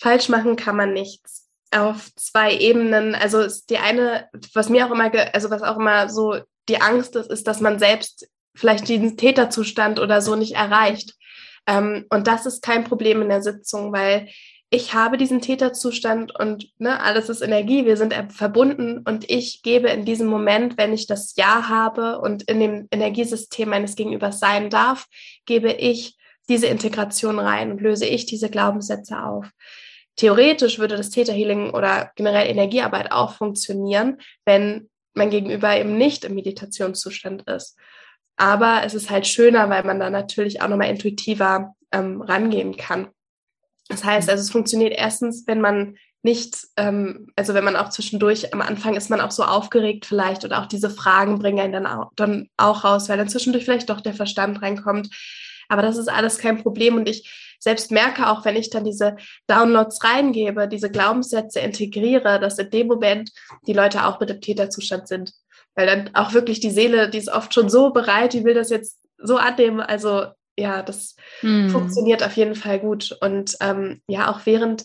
[0.00, 3.14] falsch machen kann man nichts auf zwei Ebenen.
[3.14, 6.38] Also die eine, was mir auch immer, also was auch immer so
[6.68, 11.14] die Angst ist, ist, dass man selbst vielleicht diesen Täterzustand oder so nicht erreicht.
[11.66, 14.28] Ähm, und das ist kein Problem in der Sitzung, weil
[14.70, 19.88] ich habe diesen Täterzustand und ne, alles ist Energie, wir sind verbunden und ich gebe
[19.88, 24.68] in diesem Moment, wenn ich das Ja habe und in dem Energiesystem meines Gegenübers sein
[24.68, 25.06] darf,
[25.46, 26.18] gebe ich
[26.50, 29.50] diese Integration rein und löse ich diese Glaubenssätze auf
[30.18, 36.34] theoretisch würde das Täterhealing oder generell Energiearbeit auch funktionieren, wenn mein Gegenüber eben nicht im
[36.34, 37.78] Meditationszustand ist.
[38.36, 43.08] Aber es ist halt schöner, weil man da natürlich auch nochmal intuitiver ähm, rangehen kann.
[43.88, 48.52] Das heißt, also es funktioniert erstens, wenn man nicht, ähm, also wenn man auch zwischendurch,
[48.52, 51.86] am Anfang ist man auch so aufgeregt vielleicht oder auch diese Fragen bringen einen dann
[51.86, 55.08] auch, dann auch raus, weil dann zwischendurch vielleicht doch der Verstand reinkommt.
[55.68, 59.16] Aber das ist alles kein Problem und ich selbst merke auch, wenn ich dann diese
[59.46, 63.30] Downloads reingebe, diese Glaubenssätze integriere, dass in dem Moment
[63.66, 65.32] die Leute auch mit dem Täterzustand sind.
[65.74, 68.70] Weil dann auch wirklich die Seele, die ist oft schon so bereit, die will das
[68.70, 69.80] jetzt so annehmen.
[69.80, 71.70] Also ja, das hm.
[71.70, 73.16] funktioniert auf jeden Fall gut.
[73.20, 74.84] Und ähm, ja, auch während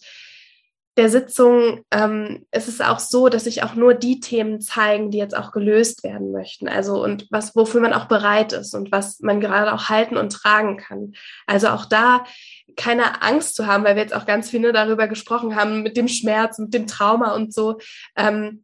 [0.97, 5.17] der Sitzung ähm, ist es auch so, dass sich auch nur die Themen zeigen, die
[5.17, 6.67] jetzt auch gelöst werden möchten.
[6.67, 10.31] Also und was, wofür man auch bereit ist und was man gerade auch halten und
[10.31, 11.13] tragen kann.
[11.47, 12.25] Also auch da
[12.75, 16.07] keine Angst zu haben, weil wir jetzt auch ganz viel darüber gesprochen haben, mit dem
[16.07, 17.79] Schmerz, mit dem Trauma und so.
[18.15, 18.63] Ähm,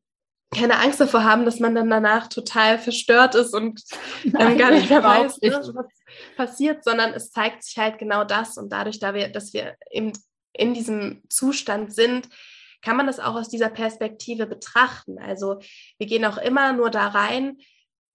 [0.51, 3.83] keine Angst davor haben, dass man dann danach total verstört ist und
[4.23, 5.85] Nein, gar nicht mehr weiß, ne, was
[6.35, 8.57] passiert, sondern es zeigt sich halt genau das.
[8.57, 10.11] Und dadurch, da wir, dass wir eben
[10.53, 12.29] in diesem Zustand sind,
[12.81, 15.19] kann man das auch aus dieser Perspektive betrachten.
[15.19, 15.59] Also
[15.97, 17.57] wir gehen auch immer nur da rein,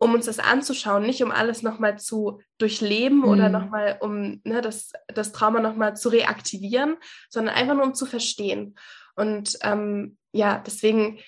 [0.05, 3.25] um uns das anzuschauen, nicht um alles nochmal zu durchleben mhm.
[3.25, 6.97] oder nochmal um ne, das, das Trauma nochmal zu reaktivieren,
[7.31, 8.77] sondern einfach nur um zu verstehen.
[9.17, 11.21] Und ähm, ja, deswegen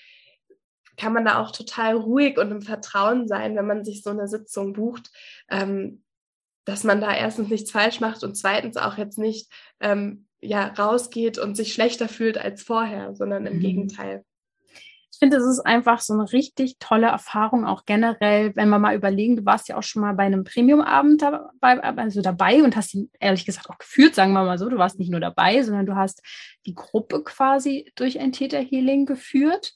[0.98, 4.28] kann man da auch total ruhig und im Vertrauen sein, wenn man sich so eine
[4.28, 5.10] Sitzung bucht,
[5.48, 6.02] ähm,
[6.66, 9.50] dass man da erstens nichts falsch macht und zweitens auch jetzt nicht
[9.80, 13.60] ähm, ja, rausgeht und sich schlechter fühlt als vorher, sondern im mhm.
[13.60, 14.24] Gegenteil.
[15.16, 18.94] Ich finde, es ist einfach so eine richtig tolle Erfahrung, auch generell, wenn wir mal
[18.94, 22.92] überlegen, du warst ja auch schon mal bei einem Premium-Abend dabei, also dabei und hast
[22.92, 24.68] ihn ehrlich gesagt auch geführt, sagen wir mal so.
[24.68, 26.20] Du warst nicht nur dabei, sondern du hast
[26.66, 29.72] die Gruppe quasi durch ein Täterhealing geführt.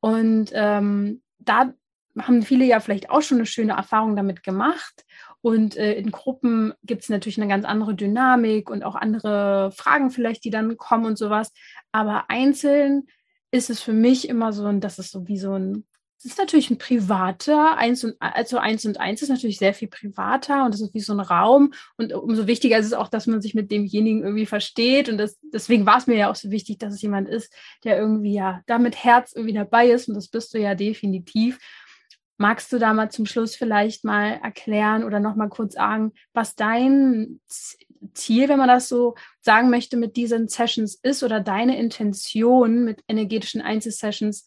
[0.00, 1.74] Und ähm, da
[2.18, 5.04] haben viele ja vielleicht auch schon eine schöne Erfahrung damit gemacht.
[5.42, 10.10] Und äh, in Gruppen gibt es natürlich eine ganz andere Dynamik und auch andere Fragen
[10.10, 11.52] vielleicht, die dann kommen und sowas.
[11.92, 13.06] Aber einzeln
[13.50, 15.84] ist es für mich immer so, und das ist so wie so ein,
[16.18, 19.86] es ist natürlich ein privater, eins und also eins und eins ist natürlich sehr viel
[19.86, 21.72] privater und das ist wie so ein Raum.
[21.96, 25.08] Und umso wichtiger ist es auch, dass man sich mit demjenigen irgendwie versteht.
[25.08, 27.98] Und das, deswegen war es mir ja auch so wichtig, dass es jemand ist, der
[27.98, 30.08] irgendwie ja da mit Herz irgendwie dabei ist.
[30.08, 31.60] Und das bist du ja definitiv.
[32.36, 36.56] Magst du da mal zum Schluss vielleicht mal erklären oder noch mal kurz sagen, was
[36.56, 37.40] dein
[38.14, 43.02] Ziel, wenn man das so sagen möchte, mit diesen Sessions ist oder deine Intention mit
[43.08, 44.46] energetischen Einzelsessions,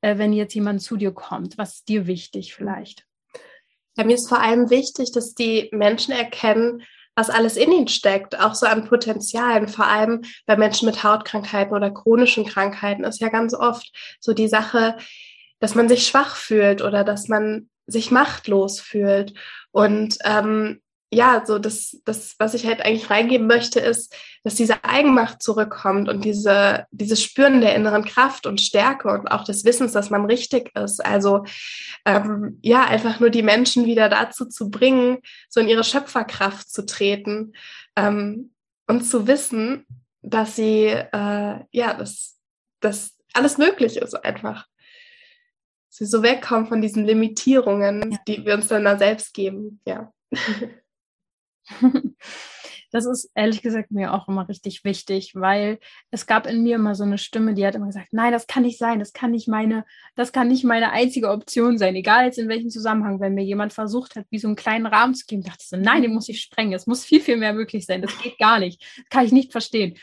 [0.00, 1.58] äh, wenn jetzt jemand zu dir kommt?
[1.58, 3.04] Was ist dir wichtig vielleicht?
[3.96, 6.82] Ja, mir ist vor allem wichtig, dass die Menschen erkennen,
[7.16, 9.66] was alles in ihnen steckt, auch so an Potenzialen.
[9.66, 13.90] Vor allem bei Menschen mit Hautkrankheiten oder chronischen Krankheiten ist ja ganz oft
[14.20, 14.96] so die Sache,
[15.58, 19.34] dass man sich schwach fühlt oder dass man sich machtlos fühlt.
[19.72, 20.80] Und ähm,
[21.10, 26.08] ja, so das, das, was ich halt eigentlich reingeben möchte, ist, dass diese Eigenmacht zurückkommt
[26.08, 30.26] und diese, dieses Spüren der inneren Kraft und Stärke und auch des Wissens, dass man
[30.26, 31.04] richtig ist.
[31.04, 31.44] Also
[32.04, 36.84] ähm, ja, einfach nur die Menschen wieder dazu zu bringen, so in ihre Schöpferkraft zu
[36.84, 37.54] treten
[37.96, 38.52] ähm,
[38.86, 39.86] und zu wissen,
[40.20, 42.38] dass sie äh, ja, dass,
[42.80, 44.66] dass alles möglich ist einfach
[45.90, 48.18] dass wir so wegkommen von diesen Limitierungen, ja.
[48.28, 49.80] die wir uns dann da selbst geben.
[49.86, 50.12] Ja.
[52.90, 55.78] Das ist ehrlich gesagt mir auch immer richtig wichtig, weil
[56.10, 58.62] es gab in mir immer so eine Stimme, die hat immer gesagt, nein, das kann
[58.62, 59.84] nicht sein, das kann nicht meine,
[60.16, 63.20] das kann nicht meine einzige Option sein, egal jetzt in welchem Zusammenhang.
[63.20, 65.76] Wenn mir jemand versucht hat, wie so einen kleinen Rahmen zu geben, dachte ich so,
[65.76, 68.58] nein, den muss ich sprengen, es muss viel, viel mehr möglich sein, das geht gar
[68.58, 69.98] nicht, das kann ich nicht verstehen.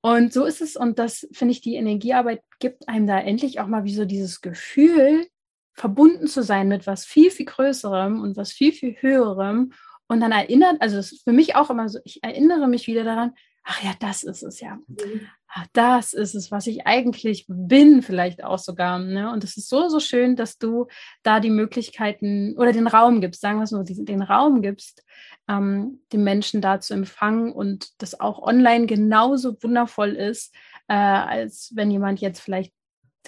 [0.00, 3.66] Und so ist es und das finde ich, die Energiearbeit gibt einem da endlich auch
[3.66, 5.26] mal wie so dieses Gefühl,
[5.74, 9.72] verbunden zu sein mit was viel, viel Größerem und was viel, viel Höherem.
[10.08, 13.04] Und dann erinnert, also das ist für mich auch immer so, ich erinnere mich wieder
[13.04, 14.76] daran, ach ja, das ist es ja.
[14.86, 15.28] Mhm.
[15.50, 18.98] Ach, das ist es, was ich eigentlich bin, vielleicht auch sogar.
[18.98, 19.30] Ne?
[19.30, 20.88] Und es ist so, so schön, dass du
[21.22, 25.04] da die Möglichkeiten oder den Raum gibst, sagen wir es so, den Raum gibst,
[25.48, 30.54] ähm, den Menschen da zu empfangen und das auch online genauso wundervoll ist,
[30.88, 32.72] äh, als wenn jemand jetzt vielleicht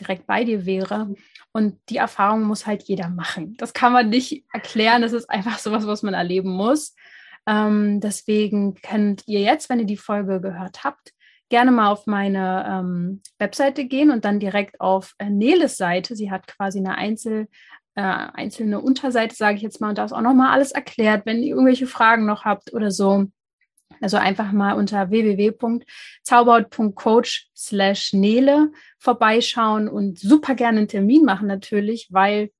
[0.01, 1.15] direkt bei dir wäre.
[1.53, 3.57] Und die Erfahrung muss halt jeder machen.
[3.59, 5.03] Das kann man nicht erklären.
[5.03, 6.95] Das ist einfach sowas, was man erleben muss.
[7.47, 11.13] Ähm, deswegen könnt ihr jetzt, wenn ihr die Folge gehört habt,
[11.49, 16.15] gerne mal auf meine ähm, Webseite gehen und dann direkt auf äh, Neles Seite.
[16.15, 17.49] Sie hat quasi eine Einzel,
[17.97, 21.27] äh, einzelne Unterseite, sage ich jetzt mal, und da ist auch nochmal alles erklärt.
[21.27, 23.27] Wenn ihr irgendwelche Fragen noch habt oder so,
[24.01, 32.09] also einfach mal unter www.zauberhaut.coach slash Nele vorbeischauen und super gerne einen Termin machen natürlich,
[32.11, 32.51] weil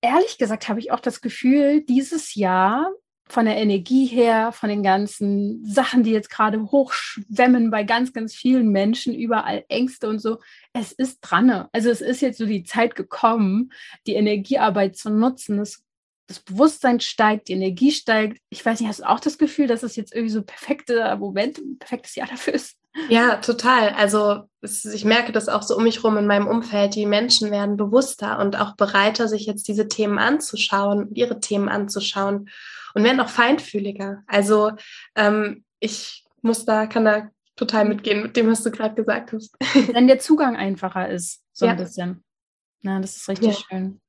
[0.00, 2.90] ehrlich gesagt habe ich auch das Gefühl, dieses Jahr
[3.26, 8.34] von der Energie her, von den ganzen Sachen, die jetzt gerade hochschwemmen bei ganz, ganz
[8.34, 10.40] vielen Menschen, überall Ängste und so,
[10.74, 11.66] es ist dran.
[11.72, 13.72] Also es ist jetzt so die Zeit gekommen,
[14.06, 15.58] die Energiearbeit zu nutzen.
[15.58, 15.82] Es
[16.26, 18.38] das Bewusstsein steigt, die Energie steigt.
[18.48, 21.16] Ich weiß nicht, hast du auch das Gefühl, dass es jetzt irgendwie so ein perfekter
[21.16, 22.76] Moment, ein perfektes Jahr dafür ist?
[23.08, 23.90] Ja, total.
[23.90, 26.94] Also es, ich merke das auch so um mich rum in meinem Umfeld.
[26.94, 32.48] Die Menschen werden bewusster und auch bereiter, sich jetzt diese Themen anzuschauen, ihre Themen anzuschauen
[32.94, 34.22] und werden auch feinfühliger.
[34.26, 34.72] Also
[35.16, 39.56] ähm, ich muss da, kann da total mitgehen mit dem, was du gerade gesagt hast.
[39.92, 41.72] Wenn der Zugang einfacher ist, so ja.
[41.72, 42.24] ein bisschen.
[42.82, 43.64] Na, das ist richtig ja.
[43.68, 44.00] schön.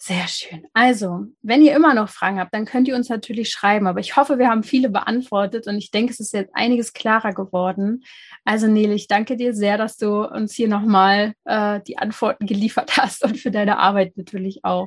[0.00, 0.64] Sehr schön.
[0.74, 3.88] Also, wenn ihr immer noch Fragen habt, dann könnt ihr uns natürlich schreiben.
[3.88, 7.32] Aber ich hoffe, wir haben viele beantwortet und ich denke, es ist jetzt einiges klarer
[7.32, 8.04] geworden.
[8.44, 12.96] Also, Nele, ich danke dir sehr, dass du uns hier nochmal äh, die Antworten geliefert
[12.96, 14.86] hast und für deine Arbeit natürlich auch.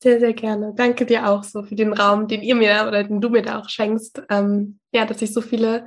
[0.00, 0.74] Sehr, sehr gerne.
[0.76, 3.58] Danke dir auch so für den Raum, den ihr mir oder den du mir da
[3.58, 4.22] auch schenkst.
[4.28, 5.86] Ähm, ja, dass ich so viele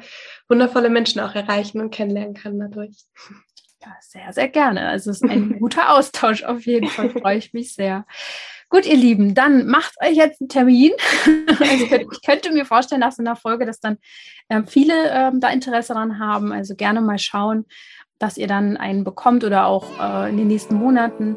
[0.50, 3.06] wundervolle Menschen auch erreichen und kennenlernen kann dadurch.
[3.84, 4.88] Ja, sehr, sehr gerne.
[4.88, 7.10] Also es ist ein guter Austausch auf jeden Fall.
[7.10, 8.06] Freue ich mich sehr.
[8.70, 10.92] Gut, ihr Lieben, dann macht euch jetzt einen Termin.
[11.48, 13.98] Also ich könnte mir vorstellen, dass in der Folge, dass dann
[14.50, 16.52] äh, viele ähm, da Interesse daran haben.
[16.52, 17.66] Also gerne mal schauen,
[18.20, 21.36] dass ihr dann einen bekommt oder auch äh, in den nächsten Monaten.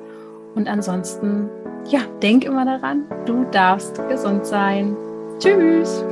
[0.55, 1.51] Und ansonsten,
[1.89, 4.97] ja, denk immer daran, du darfst gesund sein.
[5.39, 6.05] Tschüss.